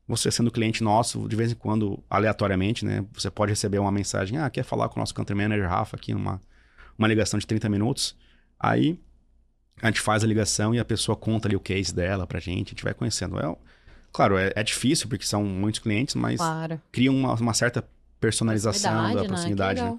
você 0.07 0.31
sendo 0.31 0.51
cliente 0.51 0.83
nosso, 0.83 1.29
de 1.29 1.35
vez 1.35 1.51
em 1.51 1.55
quando, 1.55 2.03
aleatoriamente, 2.09 2.83
né? 2.83 3.05
Você 3.13 3.29
pode 3.29 3.51
receber 3.51 3.77
uma 3.77 3.91
mensagem, 3.91 4.37
ah, 4.39 4.49
quer 4.49 4.63
falar 4.63 4.89
com 4.89 4.95
o 4.95 4.99
nosso 4.99 5.13
country 5.13 5.35
manager 5.35 5.69
Rafa 5.69 5.95
aqui 5.95 6.13
numa 6.13 6.41
uma 6.97 7.07
ligação 7.07 7.39
de 7.39 7.47
30 7.47 7.69
minutos. 7.69 8.17
Aí 8.59 8.99
a 9.81 9.87
gente 9.87 10.01
faz 10.01 10.23
a 10.23 10.27
ligação 10.27 10.73
e 10.73 10.79
a 10.79 10.85
pessoa 10.85 11.15
conta 11.15 11.47
ali 11.47 11.55
o 11.55 11.59
case 11.59 11.93
dela 11.93 12.27
pra 12.27 12.39
gente, 12.39 12.69
a 12.69 12.71
gente 12.71 12.83
vai 12.83 12.93
conhecendo. 12.93 13.39
É, 13.39 13.55
claro, 14.11 14.37
é, 14.37 14.51
é 14.55 14.63
difícil 14.63 15.07
porque 15.07 15.25
são 15.25 15.43
muitos 15.43 15.79
clientes, 15.79 16.15
mas 16.15 16.37
claro. 16.37 16.81
cria 16.91 17.11
uma, 17.11 17.33
uma 17.35 17.53
certa 17.53 17.87
personalização 18.19 19.15
da 19.15 19.23
proximidade, 19.25 19.81
né? 19.81 19.97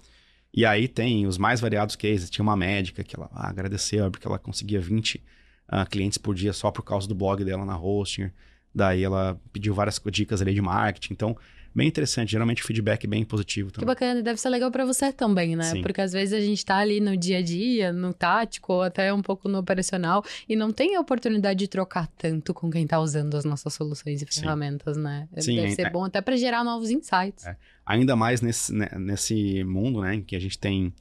E 0.54 0.66
aí 0.66 0.86
tem 0.86 1.26
os 1.26 1.38
mais 1.38 1.60
variados 1.60 1.96
cases. 1.96 2.28
Tinha 2.28 2.42
uma 2.42 2.56
médica 2.56 3.02
que 3.02 3.16
ela 3.16 3.30
ah, 3.32 3.48
agradeceu 3.48 4.10
porque 4.10 4.26
ela 4.26 4.38
conseguia 4.38 4.80
20 4.80 5.16
uh, 5.16 5.88
clientes 5.88 6.18
por 6.18 6.34
dia 6.34 6.52
só 6.52 6.70
por 6.70 6.82
causa 6.82 7.08
do 7.08 7.14
blog 7.14 7.44
dela 7.44 7.64
na 7.64 7.78
Hostinger. 7.78 8.32
Daí 8.74 9.02
ela 9.02 9.40
pediu 9.52 9.74
várias 9.74 10.00
dicas 10.10 10.42
ali 10.42 10.54
de 10.54 10.60
marketing. 10.60 11.14
Então, 11.14 11.36
bem 11.74 11.88
interessante. 11.88 12.32
Geralmente 12.32 12.62
o 12.62 12.66
feedback 12.66 13.04
é 13.04 13.08
bem 13.08 13.24
positivo 13.24 13.70
também. 13.70 13.86
Que 13.86 13.86
bacana, 13.86 14.20
e 14.20 14.22
deve 14.22 14.40
ser 14.40 14.48
legal 14.48 14.70
para 14.70 14.84
você 14.84 15.12
também, 15.12 15.56
né? 15.56 15.64
Sim. 15.64 15.82
Porque 15.82 16.00
às 16.00 16.12
vezes 16.12 16.32
a 16.32 16.40
gente 16.40 16.64
tá 16.64 16.76
ali 16.76 17.00
no 17.00 17.16
dia 17.16 17.38
a 17.38 17.42
dia, 17.42 17.92
no 17.92 18.12
tático, 18.12 18.72
ou 18.72 18.82
até 18.82 19.12
um 19.12 19.22
pouco 19.22 19.48
no 19.48 19.58
operacional, 19.58 20.24
e 20.48 20.56
não 20.56 20.72
tem 20.72 20.96
a 20.96 21.00
oportunidade 21.00 21.58
de 21.58 21.68
trocar 21.68 22.06
tanto 22.18 22.52
com 22.52 22.70
quem 22.70 22.86
tá 22.86 23.00
usando 23.00 23.36
as 23.36 23.44
nossas 23.44 23.72
soluções 23.74 24.22
e 24.22 24.26
ferramentas, 24.26 24.96
Sim. 24.96 25.02
né? 25.02 25.28
Sim, 25.38 25.56
deve 25.56 25.68
é, 25.68 25.74
ser 25.74 25.86
é, 25.86 25.90
bom 25.90 26.04
até 26.04 26.20
para 26.20 26.36
gerar 26.36 26.64
novos 26.64 26.90
insights. 26.90 27.46
É. 27.46 27.56
Ainda 27.84 28.14
mais 28.14 28.40
nesse, 28.40 28.72
né, 28.72 28.88
nesse 28.98 29.64
mundo, 29.64 30.00
né, 30.02 30.14
em 30.14 30.22
que 30.22 30.36
a 30.36 30.40
gente 30.40 30.58
tem 30.58 30.92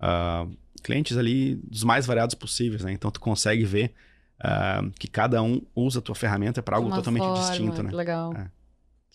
uh, 0.00 0.50
clientes 0.82 1.16
ali 1.16 1.56
dos 1.56 1.84
mais 1.84 2.06
variados 2.06 2.34
possíveis, 2.34 2.84
né? 2.84 2.92
Então 2.92 3.10
tu 3.10 3.20
consegue 3.20 3.64
ver 3.64 3.92
uh, 4.40 4.90
que 4.98 5.08
cada 5.08 5.42
um 5.42 5.60
usa 5.74 5.98
a 5.98 6.02
tua 6.02 6.14
ferramenta 6.14 6.62
para 6.62 6.76
algo 6.76 6.90
totalmente 6.90 7.22
forma, 7.22 7.40
distinto, 7.40 7.82
né? 7.82 7.90
Legal. 7.90 8.32
É. 8.34 8.57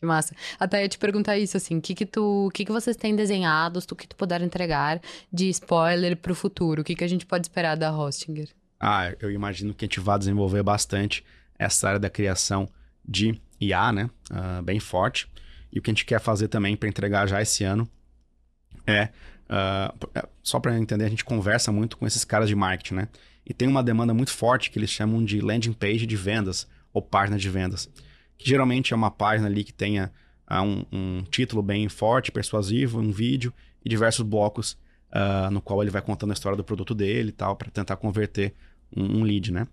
Que 0.04 0.06
massa. 0.06 0.36
Até 0.60 0.82
ia 0.82 0.90
te 0.90 0.98
perguntar 0.98 1.38
isso, 1.38 1.56
assim, 1.56 1.78
o 1.78 1.82
que 1.82 1.96
que 1.96 2.06
tu, 2.06 2.52
que 2.54 2.66
que 2.66 2.72
vocês 2.74 2.98
têm 2.98 3.16
desenhados, 3.16 3.86
o 3.90 3.96
que 3.96 4.06
tu 4.06 4.18
puder 4.18 4.42
entregar 4.42 5.02
de 5.32 5.48
spoiler 5.48 6.18
para 6.18 6.34
o 6.34 6.36
futuro? 6.36 6.82
O 6.82 6.84
que 6.84 6.94
que 6.94 7.06
a 7.06 7.08
gente 7.08 7.26
pode 7.26 7.46
esperar 7.46 7.78
da 7.78 7.98
Hostinger? 7.98 8.50
Ah, 8.78 9.14
eu 9.22 9.32
imagino 9.32 9.74
que 9.74 9.86
a 9.86 9.88
gente 9.88 10.02
vai 10.02 10.20
desenvolver 10.20 10.62
bastante 10.62 11.24
essa 11.58 11.88
área 11.88 12.00
da 12.02 12.10
criação 12.10 12.68
de 13.08 13.40
IA, 13.62 13.94
né? 13.94 14.10
Uh, 14.30 14.62
bem 14.62 14.78
forte. 14.78 15.32
E 15.72 15.80
o 15.80 15.82
que 15.82 15.90
a 15.90 15.94
gente 15.94 16.04
quer 16.04 16.20
fazer 16.20 16.50
também 16.50 16.76
para 16.76 16.90
entregar 16.90 17.26
já 17.26 17.42
esse 17.42 17.64
ano 17.64 17.90
é, 18.86 19.06
uh, 19.06 20.28
só 20.44 20.60
para 20.60 20.78
entender, 20.78 21.06
a 21.06 21.10
gente 21.10 21.24
conversa 21.24 21.72
muito 21.72 21.96
com 21.96 22.06
esses 22.06 22.26
caras 22.26 22.50
de 22.50 22.56
marketing, 22.56 22.96
né? 22.96 23.08
E 23.46 23.54
tem 23.54 23.70
uma 23.70 23.82
demanda 23.82 24.14
muito 24.14 24.32
forte 24.32 24.70
que 24.70 24.78
eles 24.78 24.90
chamam 24.90 25.24
de 25.24 25.40
landing 25.40 25.72
page 25.72 26.06
de 26.06 26.18
vendas 26.18 26.68
ou 26.92 27.02
página 27.02 27.38
de 27.38 27.50
vendas. 27.50 27.90
Que 28.38 28.48
geralmente 28.48 28.94
é 28.94 28.96
uma 28.96 29.12
página 29.12 29.48
ali 29.48 29.64
que 29.64 29.74
tenha 29.74 30.12
uh, 30.50 30.62
um, 30.62 30.86
um, 30.92 31.24
título 31.24 31.62
bem 31.62 31.88
forte, 31.90 32.32
persuasivo, 32.32 33.00
um 33.00 33.12
vídeo 33.12 33.54
e 33.84 33.90
diversos 33.90 34.26
blocos 34.26 34.78
uh, 35.14 35.52
no 35.52 35.62
qual 35.62 35.82
ele 35.82 35.92
vai 35.92 36.02
contando 36.02 36.32
a 36.32 36.34
história 36.34 36.56
do 36.56 36.64
produto 36.64 36.94
dele 36.94 37.30
e 37.30 37.34
tal, 37.34 37.56
para 37.56 37.70
tentar 37.70 37.96
converter 37.96 38.54
um, 38.96 39.20
um, 39.20 39.24
lead, 39.24 39.52
né? 39.52 39.68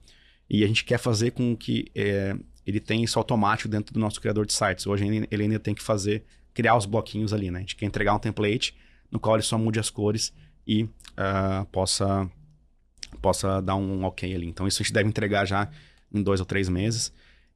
E 0.49 0.65
a 0.65 0.67
gente 0.67 0.85
quer 0.85 0.99
fazer 0.99 1.31
com 1.31 1.57
que 1.57 1.91
é, 1.95 2.37
ele 2.67 2.81
tenha 2.81 3.05
isso 3.05 3.19
automático 3.19 3.69
dentro 3.69 3.95
do 3.95 4.01
nosso 4.01 4.21
criador 4.21 4.45
de 4.45 4.53
sites. 4.53 4.87
Hoje 4.87 5.07
ele 5.31 5.43
ainda 5.43 5.61
tem 5.61 5.75
que 5.75 5.83
fazer, 5.83 6.25
criar 6.53 6.77
os 6.77 6.87
bloquinhos 6.87 7.33
ali, 7.33 7.51
né? 7.51 7.59
A 7.59 7.61
gente 7.61 7.77
quer 7.77 7.87
entregar 7.87 8.15
um 8.15 8.19
template 8.19 8.75
no 9.11 9.21
qual 9.21 9.37
ele 9.37 9.43
só 9.45 9.57
mude 9.57 9.79
as 9.79 9.91
cores 9.91 10.33
e 10.67 10.85
uh, 10.85 11.65
possa 11.71 12.29
possa 13.21 13.61
dar 13.61 13.77
um 13.77 14.05
ok 14.05 14.35
ali. 14.35 14.47
Então, 14.47 14.67
isso 14.67 14.83
a 14.83 14.85
gente 14.85 14.93
deve 14.93 15.09
entregar 15.09 15.45
já 15.45 15.69
em 16.13 16.23
dois 16.23 16.41
ou 16.41 16.47
três 16.47 16.69
meses. 16.69 17.13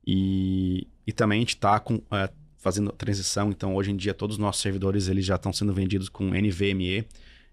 E, 0.06 0.86
e 1.06 1.12
também 1.12 1.38
a 1.38 1.40
gente 1.40 1.54
está 1.54 1.82
é, 2.12 2.30
fazendo 2.56 2.90
transição. 2.92 3.50
Então, 3.50 3.74
hoje 3.74 3.90
em 3.90 3.96
dia, 3.96 4.14
todos 4.14 4.36
os 4.36 4.40
nossos 4.40 4.62
servidores 4.62 5.08
eles 5.08 5.24
já 5.24 5.36
estão 5.36 5.52
sendo 5.52 5.72
vendidos 5.72 6.08
com 6.08 6.30
NVMe, 6.30 7.06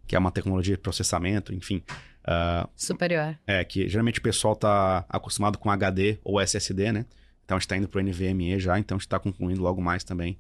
que 0.08 0.16
é 0.16 0.20
uma 0.20 0.32
tecnologia 0.32 0.76
de 0.76 0.82
processamento, 0.82 1.54
enfim. 1.54 1.84
Uh, 2.22 2.70
Superior. 2.76 3.38
É, 3.46 3.64
que 3.64 3.90
geralmente 3.90 4.20
o 4.20 4.22
pessoal 4.22 4.54
está 4.54 5.06
acostumado 5.10 5.58
com 5.58 5.70
HD 5.70 6.18
ou 6.24 6.40
SSD, 6.40 6.92
né? 6.92 7.06
Então 7.44 7.58
a 7.58 7.60
gente 7.60 7.66
está 7.66 7.78
indo 7.78 7.88
para 7.88 8.00
o 8.00 8.04
NVMe 8.04 8.60
já, 8.60 8.80
então 8.80 8.96
a 8.96 9.00
gente 9.00 9.08
está 9.08 9.20
concluindo 9.20 9.62
logo 9.62 9.82
mais 9.82 10.04
também 10.04 10.38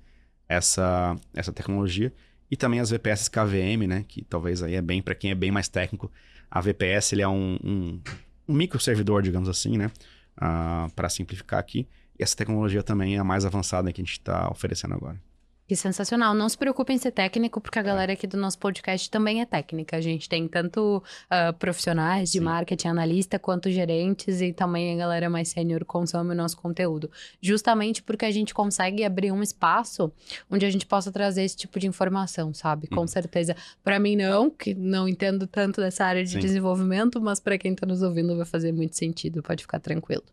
essa, 0.47 1.15
essa 1.34 1.52
tecnologia. 1.52 2.13
E 2.50 2.58
também 2.58 2.80
as 2.80 2.89
VPS 2.89 3.30
KVM, 3.30 3.88
né? 3.88 4.06
Que 4.08 4.24
talvez 4.24 4.62
aí 4.62 4.76
é 4.76 4.82
bem 4.82 5.02
para 5.02 5.15
quem 5.15 5.32
é 5.32 5.36
bem 5.36 5.52
mais 5.52 5.67
técnico. 5.67 6.12
A 6.50 6.60
VPS 6.60 7.13
ele 7.13 7.21
é 7.21 7.28
um, 7.28 7.58
um, 7.63 8.02
um 8.47 8.54
microservidor, 8.54 9.21
digamos 9.21 9.47
assim, 9.47 9.78
né? 9.78 9.88
Uh, 9.88 9.91
ah, 10.38 10.88
para 10.95 11.10
simplificar 11.10 11.60
aqui. 11.60 11.88
E 12.22 12.24
essa 12.24 12.38
tecnologia 12.38 12.84
também 12.84 13.16
é 13.16 13.18
a 13.18 13.24
mais 13.24 13.46
avançada 13.46 13.92
que 13.92 14.00
a 14.00 14.04
gente 14.04 14.12
está 14.12 14.48
oferecendo 14.52 14.94
agora. 14.94 15.20
Que 15.68 15.76
sensacional. 15.76 16.36
Não 16.36 16.48
se 16.48 16.56
preocupe 16.56 16.94
em 16.94 16.98
ser 17.00 17.10
técnico, 17.12 17.60
porque 17.60 17.80
a 17.80 17.82
galera 17.82 18.14
aqui 18.14 18.28
do 18.28 18.38
nosso 18.38 18.60
podcast 18.60 19.10
também 19.10 19.42
é 19.42 19.46
técnica. 19.46 19.98
A 19.98 20.02
gente 20.02 20.30
tem 20.30 20.48
tanto 20.48 20.98
uh, 20.98 21.54
profissionais 21.58 22.32
de 22.32 22.38
Sim. 22.38 22.44
marketing, 22.44 22.90
analista, 22.90 23.40
quanto 23.40 23.72
gerentes, 23.72 24.40
e 24.40 24.54
também 24.54 24.94
a 24.94 24.98
galera 24.98 25.32
mais 25.32 25.50
sênior 25.50 25.84
consome 25.84 26.34
o 26.34 26.36
nosso 26.36 26.58
conteúdo. 26.58 27.10
Justamente 27.42 28.04
porque 28.04 28.26
a 28.26 28.32
gente 28.32 28.54
consegue 28.54 29.04
abrir 29.04 29.32
um 29.32 29.42
espaço 29.42 30.12
onde 30.48 30.64
a 30.64 30.70
gente 30.70 30.86
possa 30.86 31.12
trazer 31.12 31.42
esse 31.42 31.58
tipo 31.58 31.80
de 31.80 31.88
informação, 31.88 32.54
sabe? 32.54 32.86
Com 32.86 33.02
uhum. 33.02 33.08
certeza. 33.08 33.56
Para 33.84 33.98
mim, 33.98 34.16
não, 34.16 34.48
que 34.48 34.76
não 34.76 35.08
entendo 35.08 35.48
tanto 35.48 35.82
dessa 35.82 36.06
área 36.06 36.24
de 36.24 36.34
Sim. 36.34 36.40
desenvolvimento, 36.40 37.20
mas 37.20 37.40
para 37.40 37.58
quem 37.58 37.72
está 37.74 37.88
nos 37.88 38.04
ouvindo 38.04 38.36
vai 38.36 38.46
fazer 38.46 38.72
muito 38.72 38.96
sentido. 38.96 39.42
Pode 39.42 39.64
ficar 39.64 39.80
tranquilo. 39.80 40.24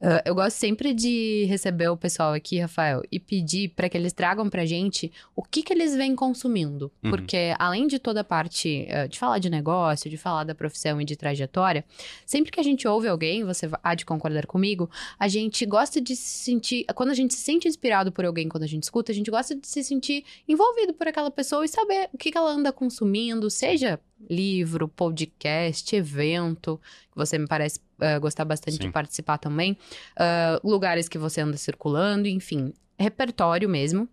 Uh, 0.00 0.20
eu 0.24 0.34
gosto 0.34 0.56
sempre 0.56 0.94
de 0.94 1.44
receber 1.46 1.88
o 1.88 1.96
pessoal 1.96 2.32
aqui, 2.32 2.58
Rafael, 2.60 3.02
e 3.10 3.18
pedir 3.18 3.70
para 3.70 3.88
que 3.88 3.96
eles 3.96 4.12
tragam 4.12 4.48
pra 4.48 4.64
gente 4.64 5.12
o 5.34 5.42
que, 5.42 5.62
que 5.62 5.72
eles 5.72 5.94
vêm 5.96 6.14
consumindo. 6.14 6.92
Uhum. 7.02 7.10
Porque 7.10 7.54
além 7.58 7.86
de 7.86 7.98
toda 7.98 8.20
a 8.20 8.24
parte 8.24 8.86
uh, 8.88 9.08
de 9.08 9.18
falar 9.18 9.38
de 9.38 9.50
negócio, 9.50 10.10
de 10.10 10.16
falar 10.16 10.44
da 10.44 10.54
profissão 10.54 11.00
e 11.00 11.04
de 11.04 11.16
trajetória, 11.16 11.84
sempre 12.26 12.52
que 12.52 12.60
a 12.60 12.62
gente 12.62 12.86
ouve 12.86 13.08
alguém, 13.08 13.44
você 13.44 13.68
há 13.82 13.94
de 13.94 14.04
concordar 14.04 14.46
comigo, 14.46 14.90
a 15.18 15.28
gente 15.28 15.64
gosta 15.66 16.00
de 16.00 16.14
se 16.14 16.44
sentir. 16.44 16.84
Quando 16.94 17.10
a 17.10 17.14
gente 17.14 17.34
se 17.34 17.40
sente 17.40 17.68
inspirado 17.68 18.12
por 18.12 18.24
alguém, 18.24 18.48
quando 18.48 18.64
a 18.64 18.68
gente 18.68 18.84
escuta, 18.84 19.12
a 19.12 19.14
gente 19.14 19.30
gosta 19.30 19.54
de 19.54 19.66
se 19.66 19.82
sentir 19.82 20.24
envolvido 20.48 20.94
por 20.94 21.08
aquela 21.08 21.30
pessoa 21.30 21.64
e 21.64 21.68
saber 21.68 22.08
o 22.12 22.18
que, 22.18 22.30
que 22.30 22.38
ela 22.38 22.50
anda 22.50 22.72
consumindo, 22.72 23.50
seja 23.50 24.00
livro, 24.28 24.88
podcast, 24.88 25.94
evento, 25.94 26.80
que 27.10 27.16
você 27.16 27.38
me 27.38 27.46
parece 27.46 27.80
uh, 28.04 28.20
gostar 28.20 28.44
bastante 28.44 28.76
Sim. 28.76 28.84
de 28.84 28.90
participar 28.90 29.38
também, 29.38 29.76
uh, 30.18 30.68
lugares 30.68 31.08
que 31.08 31.18
você 31.18 31.40
anda 31.40 31.56
circulando, 31.56 32.28
enfim, 32.28 32.72
repertório 32.98 33.68
mesmo. 33.68 34.08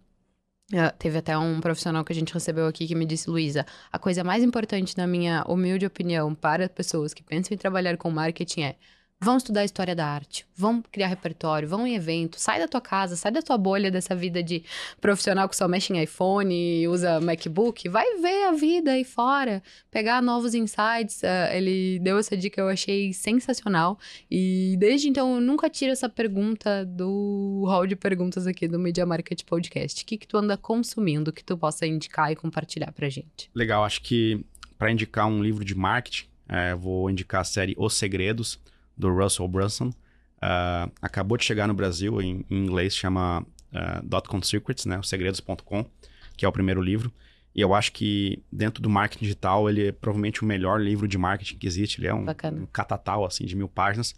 Uh, 0.71 0.91
teve 0.97 1.17
até 1.17 1.37
um 1.37 1.59
profissional 1.59 2.03
que 2.05 2.13
a 2.13 2.15
gente 2.15 2.33
recebeu 2.33 2.65
aqui 2.65 2.87
que 2.87 2.95
me 2.95 3.05
disse, 3.05 3.29
Luísa, 3.29 3.65
a 3.91 3.99
coisa 3.99 4.23
mais 4.23 4.41
importante, 4.41 4.97
na 4.97 5.05
minha 5.05 5.43
humilde 5.47 5.85
opinião, 5.85 6.33
para 6.33 6.69
pessoas 6.69 7.13
que 7.13 7.21
pensam 7.21 7.53
em 7.53 7.57
trabalhar 7.57 7.97
com 7.97 8.09
marketing 8.09 8.61
é 8.61 8.75
Vão 9.23 9.37
estudar 9.37 9.63
história 9.63 9.95
da 9.95 10.07
arte, 10.07 10.47
vão 10.57 10.81
criar 10.81 11.05
repertório, 11.05 11.69
vão 11.69 11.85
em 11.85 11.93
evento, 11.93 12.39
sai 12.39 12.57
da 12.57 12.67
tua 12.67 12.81
casa, 12.81 13.15
sai 13.15 13.31
da 13.31 13.43
tua 13.43 13.55
bolha 13.55 13.91
dessa 13.91 14.15
vida 14.15 14.41
de 14.41 14.63
profissional 14.99 15.47
que 15.47 15.55
só 15.55 15.67
mexe 15.67 15.93
em 15.93 16.01
iPhone 16.01 16.51
e 16.51 16.87
usa 16.87 17.21
MacBook, 17.21 17.87
vai 17.87 18.17
ver 18.19 18.47
a 18.47 18.51
vida 18.53 18.93
aí 18.93 19.03
fora, 19.03 19.61
pegar 19.91 20.23
novos 20.23 20.55
insights. 20.55 21.21
Uh, 21.21 21.53
ele 21.53 21.99
deu 21.99 22.17
essa 22.17 22.35
dica, 22.35 22.59
eu 22.59 22.67
achei 22.67 23.13
sensacional. 23.13 23.99
E 24.29 24.75
desde 24.79 25.07
então 25.07 25.35
eu 25.35 25.39
nunca 25.41 25.69
tiro 25.69 25.91
essa 25.91 26.09
pergunta 26.09 26.83
do 26.83 27.63
hall 27.67 27.85
de 27.85 27.95
perguntas 27.95 28.47
aqui 28.47 28.67
do 28.67 28.79
Media 28.79 29.05
Market 29.05 29.43
Podcast. 29.43 30.01
O 30.01 30.05
que, 30.07 30.17
que 30.17 30.27
tu 30.27 30.35
anda 30.35 30.57
consumindo 30.57 31.31
que 31.31 31.43
tu 31.43 31.55
possa 31.55 31.85
indicar 31.85 32.31
e 32.31 32.35
compartilhar 32.35 32.91
pra 32.91 33.07
gente? 33.07 33.51
Legal, 33.53 33.83
acho 33.83 34.01
que 34.01 34.43
para 34.79 34.91
indicar 34.91 35.27
um 35.27 35.43
livro 35.43 35.63
de 35.63 35.75
marketing, 35.75 36.25
é, 36.49 36.73
vou 36.73 37.07
indicar 37.07 37.41
a 37.41 37.43
série 37.43 37.75
Os 37.77 37.93
Segredos 37.93 38.59
do 38.97 39.13
Russell 39.13 39.47
Brunson. 39.47 39.87
Uh, 39.87 40.91
acabou 41.01 41.37
de 41.37 41.43
chegar 41.43 41.67
no 41.67 41.73
Brasil, 41.73 42.21
em, 42.21 42.45
em 42.49 42.57
inglês 42.65 42.95
chama 42.95 43.41
uh, 43.41 44.03
Dotcom 44.03 44.41
Secrets, 44.41 44.85
né? 44.85 44.99
Segredos.com, 45.03 45.85
que 46.35 46.45
é 46.45 46.47
o 46.47 46.51
primeiro 46.51 46.81
livro. 46.81 47.11
E 47.53 47.61
eu 47.61 47.73
acho 47.73 47.91
que 47.91 48.41
dentro 48.51 48.81
do 48.81 48.89
marketing 48.89 49.25
digital, 49.25 49.69
ele 49.69 49.87
é 49.87 49.91
provavelmente 49.91 50.41
o 50.41 50.45
melhor 50.45 50.79
livro 50.79 51.07
de 51.07 51.17
marketing 51.17 51.57
que 51.57 51.67
existe. 51.67 51.99
Ele 51.99 52.07
é 52.07 52.13
um, 52.13 52.25
um 52.53 52.65
catatal, 52.65 53.25
assim, 53.25 53.45
de 53.45 53.55
mil 53.55 53.67
páginas. 53.67 54.15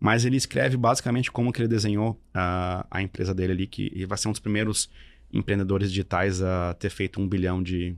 Mas 0.00 0.24
ele 0.24 0.36
escreve 0.36 0.76
basicamente 0.76 1.30
como 1.30 1.52
que 1.52 1.62
ele 1.62 1.68
desenhou 1.68 2.10
uh, 2.10 2.84
a 2.90 3.00
empresa 3.00 3.32
dele 3.32 3.52
ali, 3.52 3.66
que 3.66 4.04
vai 4.06 4.18
ser 4.18 4.28
um 4.28 4.32
dos 4.32 4.40
primeiros 4.40 4.90
empreendedores 5.32 5.88
digitais 5.88 6.42
a 6.42 6.74
ter 6.74 6.90
feito 6.90 7.20
um 7.20 7.28
bilhão 7.28 7.62
de, 7.62 7.96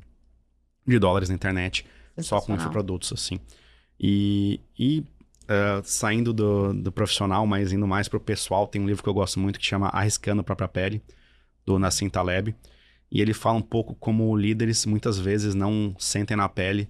de 0.87 0.99
dólares 0.99 1.29
na 1.29 1.35
internet 1.35 1.85
só 2.19 2.41
com 2.41 2.55
infoprodutos, 2.55 3.13
assim. 3.13 3.39
E, 3.99 4.61
e 4.79 5.05
Uh, 5.47 5.81
saindo 5.85 6.33
do, 6.33 6.73
do 6.73 6.91
profissional, 6.91 7.47
mas 7.47 7.73
indo 7.73 7.87
mais 7.87 8.09
pro 8.09 8.19
pessoal, 8.19 8.67
tem 8.67 8.83
um 8.83 8.87
livro 8.87 9.03
que 9.03 9.09
eu 9.09 9.15
gosto 9.15 9.39
muito 9.39 9.61
que 9.61 9.65
chama 9.65 9.89
Arriscando 9.89 10.41
a 10.41 10.45
Própria 10.45 10.67
Pele, 10.67 11.01
do 11.65 11.79
Nassim 11.79 12.09
Taleb. 12.09 12.55
E 13.11 13.21
ele 13.21 13.33
fala 13.33 13.59
um 13.59 13.63
pouco 13.63 13.95
como 13.95 14.37
líderes 14.37 14.85
muitas 14.85 15.19
vezes 15.19 15.55
não 15.55 15.95
sentem 15.99 16.37
na 16.37 16.49
pele 16.49 16.89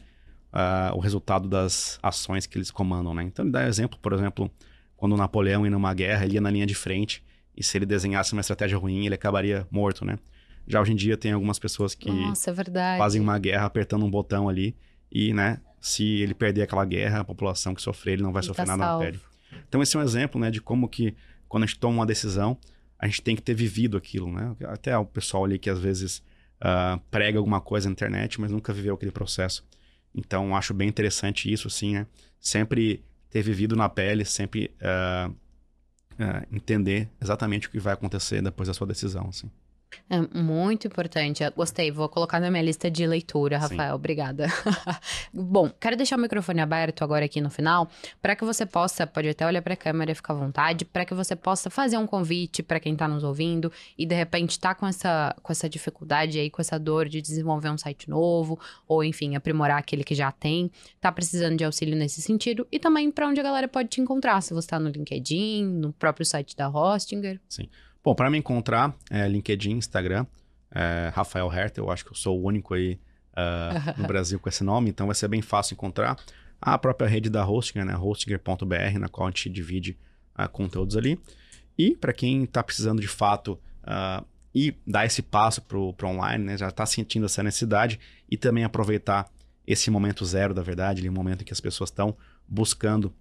uh, 0.53 0.97
o 0.97 1.01
resultado 1.01 1.49
das 1.49 1.99
ações 2.03 2.47
que 2.47 2.57
eles 2.57 2.71
comandam, 2.71 3.13
né? 3.15 3.23
Então 3.25 3.45
ele 3.45 3.53
dá 3.53 3.67
exemplo, 3.69 3.99
por 4.01 4.13
exemplo, 4.13 4.51
quando 4.97 5.13
o 5.13 5.17
Napoleão 5.17 5.65
ia 5.65 5.71
numa 5.71 5.93
guerra, 5.93 6.25
ele 6.25 6.35
ia 6.35 6.41
na 6.41 6.51
linha 6.51 6.67
de 6.67 6.75
frente 6.75 7.23
e 7.57 7.63
se 7.63 7.77
ele 7.77 7.87
desenhasse 7.87 8.33
uma 8.33 8.41
estratégia 8.41 8.79
ruim, 8.79 9.05
ele 9.05 9.15
acabaria 9.15 9.67
morto, 9.71 10.05
né? 10.05 10.19
Já 10.67 10.81
hoje 10.81 10.93
em 10.93 10.97
dia 10.97 11.17
tem 11.17 11.33
algumas 11.33 11.59
pessoas 11.59 11.95
que 11.95 12.11
Nossa, 12.11 12.51
é 12.51 12.99
fazem 12.99 13.21
uma 13.21 13.39
guerra 13.39 13.67
apertando 13.67 14.05
um 14.05 14.11
botão 14.11 14.49
ali 14.49 14.77
e, 15.13 15.33
né, 15.33 15.61
se 15.87 16.03
ele 16.21 16.35
perder 16.35 16.63
aquela 16.63 16.85
guerra, 16.85 17.21
a 17.21 17.25
população 17.25 17.73
que 17.73 17.81
sofrer, 17.81 18.15
ele 18.15 18.23
não 18.25 18.33
vai 18.33 18.43
sofrer 18.43 18.67
tá 18.67 18.77
nada 18.77 18.91
salvo. 18.91 19.05
na 19.05 19.11
pele. 19.11 19.23
Então 19.69 19.81
esse 19.81 19.97
é 19.97 20.01
um 20.01 20.03
exemplo, 20.03 20.41
né, 20.41 20.51
de 20.51 20.61
como 20.61 20.89
que 20.89 21.15
quando 21.49 21.63
a 21.63 21.67
gente 21.67 21.79
toma 21.79 21.99
uma 21.99 22.07
decisão, 22.07 22.59
a 22.99 23.07
gente 23.07 23.23
tem 23.23 23.37
que 23.37 23.43
ter 23.43 23.55
vivido 23.55 23.97
aquilo, 23.97 24.33
né? 24.33 24.57
Até 24.65 24.99
o 24.99 25.07
pessoal 25.07 25.45
ali 25.45 25.61
que 25.61 25.71
às 25.71 25.79
vezes 25.79 26.25
uh, 26.61 26.99
prega 27.09 27.39
alguma 27.39 27.61
coisa 27.61 27.89
na 27.89 27.93
internet, 27.93 28.41
mas 28.41 28.51
nunca 28.51 28.73
viveu 28.73 28.97
aquele 28.97 29.13
processo. 29.13 29.65
Então 30.13 30.57
acho 30.57 30.75
bem 30.75 30.89
interessante 30.89 31.53
isso, 31.53 31.69
assim, 31.69 31.95
né? 31.95 32.07
Sempre 32.41 33.05
ter 33.31 33.43
vivido 33.43 33.77
na 33.77 33.89
pele, 33.89 34.25
sempre 34.25 34.75
uh, 34.83 35.31
uh, 35.31 36.47
entender 36.51 37.09
exatamente 37.23 37.69
o 37.69 37.71
que 37.71 37.79
vai 37.79 37.95
acontecer 37.95 38.43
depois 38.43 38.67
da 38.67 38.75
sua 38.75 38.89
decisão, 38.89 39.29
assim. 39.29 39.49
É 40.09 40.21
muito 40.21 40.87
importante. 40.87 41.43
Eu 41.43 41.51
gostei, 41.53 41.91
vou 41.91 42.09
colocar 42.09 42.39
na 42.39 42.51
minha 42.51 42.63
lista 42.63 42.91
de 42.91 43.07
leitura, 43.07 43.59
Rafael. 43.59 43.91
Sim. 43.91 43.95
Obrigada. 43.95 44.47
Bom, 45.33 45.69
quero 45.81 45.97
deixar 45.97 46.17
o 46.17 46.21
microfone 46.21 46.61
aberto 46.61 47.03
agora 47.03 47.25
aqui 47.25 47.41
no 47.41 47.51
final, 47.51 47.89
para 48.23 48.37
que 48.37 48.45
você 48.45 48.65
possa, 48.65 49.07
pode 49.07 49.29
até 49.29 49.45
olhar 49.45 49.63
para 49.63 49.75
a 49.75 49.77
câmera 49.77 50.13
e 50.13 50.15
ficar 50.15 50.35
à 50.35 50.37
vontade, 50.37 50.85
para 50.85 51.05
que 51.05 51.13
você 51.13 51.35
possa 51.35 51.71
fazer 51.71 51.99
um 51.99 52.07
convite 52.07 52.63
para 52.63 52.79
quem 52.79 52.93
está 52.93 53.09
nos 53.09 53.25
ouvindo 53.25 53.73
e 53.99 54.07
de 54.07 54.15
repente 54.15 54.51
está 54.51 54.75
com 54.75 54.87
essa, 54.87 55.35
com 55.43 55.51
essa 55.51 55.69
dificuldade 55.69 56.39
aí, 56.39 56.51
com 56.51 56.61
essa 56.61 56.79
dor 56.79 57.09
de 57.09 57.21
desenvolver 57.21 57.71
um 57.71 57.79
site 57.79 58.09
novo, 58.09 58.61
ou 58.87 59.03
enfim, 59.03 59.35
aprimorar 59.35 59.79
aquele 59.79 60.05
que 60.05 60.15
já 60.15 60.31
tem, 60.31 60.71
está 60.95 61.11
precisando 61.11 61.57
de 61.57 61.65
auxílio 61.65 61.97
nesse 61.97 62.23
sentido, 62.23 62.67
e 62.71 62.79
também 62.79 63.11
para 63.11 63.27
onde 63.27 63.41
a 63.41 63.43
galera 63.43 63.67
pode 63.67 63.89
te 63.89 64.01
encontrar, 64.01 64.41
se 64.41 64.55
você 64.55 64.67
está 64.67 64.79
no 64.79 64.89
LinkedIn, 64.89 65.65
no 65.65 65.93
próprio 65.93 66.25
site 66.25 66.55
da 66.55 66.69
Hostinger. 66.69 67.41
Sim. 67.49 67.69
Bom, 68.07 68.15
para 68.15 68.31
me 68.31 68.39
encontrar, 68.39 68.97
é 69.11 69.27
LinkedIn, 69.27 69.73
Instagram, 69.73 70.27
é 70.71 71.11
Rafael 71.13 71.53
Herter, 71.53 71.83
eu 71.83 71.91
acho 71.91 72.05
que 72.05 72.13
eu 72.13 72.15
sou 72.15 72.41
o 72.41 72.47
único 72.47 72.73
aí 72.73 73.01
uh, 73.33 73.99
no 74.01 74.07
Brasil 74.07 74.39
com 74.39 74.49
esse 74.49 74.63
nome, 74.63 74.91
então 74.91 75.07
vai 75.07 75.15
ser 75.17 75.27
bem 75.27 75.43
fácil 75.43 75.75
encontrar. 75.75 76.17
A 76.61 76.79
própria 76.79 77.09
rede 77.09 77.29
da 77.29 77.45
Hostinger, 77.45 77.85
né, 77.85 77.97
hostinger.br, 77.97 78.99
na 79.01 79.09
qual 79.09 79.27
a 79.27 79.31
gente 79.33 79.51
divide 79.51 79.99
uh, 80.39 80.49
conteúdos 80.49 80.97
ali. 80.97 81.21
E 81.77 81.97
para 81.97 82.13
quem 82.13 82.45
está 82.45 82.63
precisando 82.63 83.01
de 83.01 83.09
fato 83.09 83.59
uh, 83.83 84.25
e 84.55 84.73
dar 84.87 85.05
esse 85.05 85.21
passo 85.21 85.61
para 85.61 85.77
o 85.77 85.93
online, 86.05 86.45
né, 86.45 86.57
já 86.57 86.69
está 86.69 86.87
sentindo 86.87 87.27
essa 87.27 87.43
necessidade 87.43 87.99
e 88.31 88.37
também 88.37 88.63
aproveitar 88.63 89.29
esse 89.67 89.91
momento 89.91 90.25
zero 90.25 90.55
da 90.55 90.63
verdade, 90.63 91.01
ali, 91.01 91.11
um 91.11 91.13
momento 91.13 91.43
em 91.43 91.45
que 91.45 91.53
as 91.53 91.61
pessoas 91.61 91.91
estão 91.91 92.17
buscando 92.47 93.13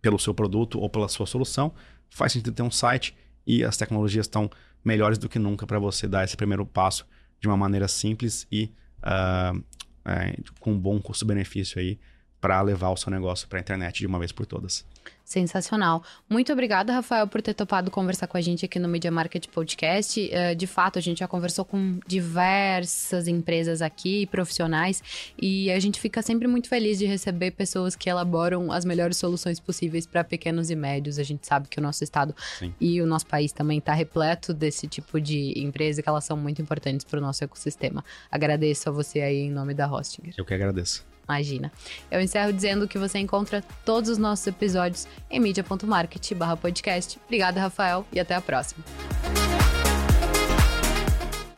pelo 0.00 0.20
seu 0.20 0.32
produto 0.32 0.78
ou 0.78 0.88
pela 0.88 1.08
sua 1.08 1.26
solução, 1.26 1.74
faz 2.08 2.30
sentido 2.30 2.54
ter 2.54 2.62
um 2.62 2.70
site 2.70 3.12
e 3.46 3.64
as 3.64 3.76
tecnologias 3.76 4.26
estão 4.26 4.50
melhores 4.84 5.18
do 5.18 5.28
que 5.28 5.38
nunca 5.38 5.66
para 5.66 5.78
você 5.78 6.06
dar 6.06 6.24
esse 6.24 6.36
primeiro 6.36 6.64
passo 6.64 7.06
de 7.40 7.48
uma 7.48 7.56
maneira 7.56 7.88
simples 7.88 8.46
e 8.50 8.72
uh, 9.02 9.62
é, 10.04 10.36
com 10.60 10.72
um 10.72 10.78
bom 10.78 11.00
custo-benefício 11.00 11.78
aí 11.78 11.98
para 12.44 12.60
levar 12.60 12.90
o 12.90 12.96
seu 12.98 13.10
negócio 13.10 13.48
para 13.48 13.58
a 13.58 13.62
internet 13.62 14.00
de 14.00 14.06
uma 14.06 14.18
vez 14.18 14.30
por 14.30 14.44
todas. 14.44 14.84
Sensacional. 15.24 16.02
Muito 16.28 16.52
obrigada, 16.52 16.92
Rafael, 16.92 17.26
por 17.26 17.40
ter 17.40 17.54
topado 17.54 17.90
conversar 17.90 18.26
com 18.26 18.36
a 18.36 18.40
gente 18.42 18.66
aqui 18.66 18.78
no 18.78 18.86
Media 18.86 19.10
Market 19.10 19.46
Podcast. 19.48 20.20
Uh, 20.20 20.54
de 20.54 20.66
fato, 20.66 20.98
a 20.98 21.00
gente 21.00 21.20
já 21.20 21.26
conversou 21.26 21.64
com 21.64 21.98
diversas 22.06 23.26
empresas 23.26 23.80
aqui, 23.80 24.26
profissionais, 24.26 25.02
e 25.40 25.70
a 25.70 25.80
gente 25.80 25.98
fica 25.98 26.20
sempre 26.20 26.46
muito 26.46 26.68
feliz 26.68 26.98
de 26.98 27.06
receber 27.06 27.52
pessoas 27.52 27.96
que 27.96 28.10
elaboram 28.10 28.70
as 28.70 28.84
melhores 28.84 29.16
soluções 29.16 29.58
possíveis 29.58 30.06
para 30.06 30.22
pequenos 30.22 30.68
e 30.68 30.76
médios. 30.76 31.18
A 31.18 31.22
gente 31.22 31.46
sabe 31.46 31.66
que 31.66 31.78
o 31.78 31.82
nosso 31.82 32.04
estado 32.04 32.36
Sim. 32.58 32.74
e 32.78 33.00
o 33.00 33.06
nosso 33.06 33.26
país 33.26 33.52
também 33.52 33.78
está 33.78 33.94
repleto 33.94 34.52
desse 34.52 34.86
tipo 34.86 35.18
de 35.18 35.54
empresa 35.56 36.02
que 36.02 36.08
elas 36.10 36.26
são 36.26 36.36
muito 36.36 36.60
importantes 36.60 37.06
para 37.06 37.18
o 37.18 37.22
nosso 37.22 37.42
ecossistema. 37.42 38.04
Agradeço 38.30 38.90
a 38.90 38.92
você 38.92 39.22
aí 39.22 39.38
em 39.38 39.50
nome 39.50 39.72
da 39.72 39.90
Hostinger. 39.90 40.34
Eu 40.36 40.44
que 40.44 40.52
agradeço. 40.52 41.13
Imagina. 41.28 41.72
Eu 42.10 42.20
encerro 42.20 42.52
dizendo 42.52 42.86
que 42.86 42.98
você 42.98 43.18
encontra 43.18 43.62
todos 43.84 44.10
os 44.10 44.18
nossos 44.18 44.46
episódios 44.46 45.08
em 45.30 45.40
media.market 45.40 46.32
podcast. 46.60 47.18
Obrigada, 47.24 47.60
Rafael, 47.60 48.06
e 48.12 48.20
até 48.20 48.34
a 48.34 48.40
próxima. 48.40 48.84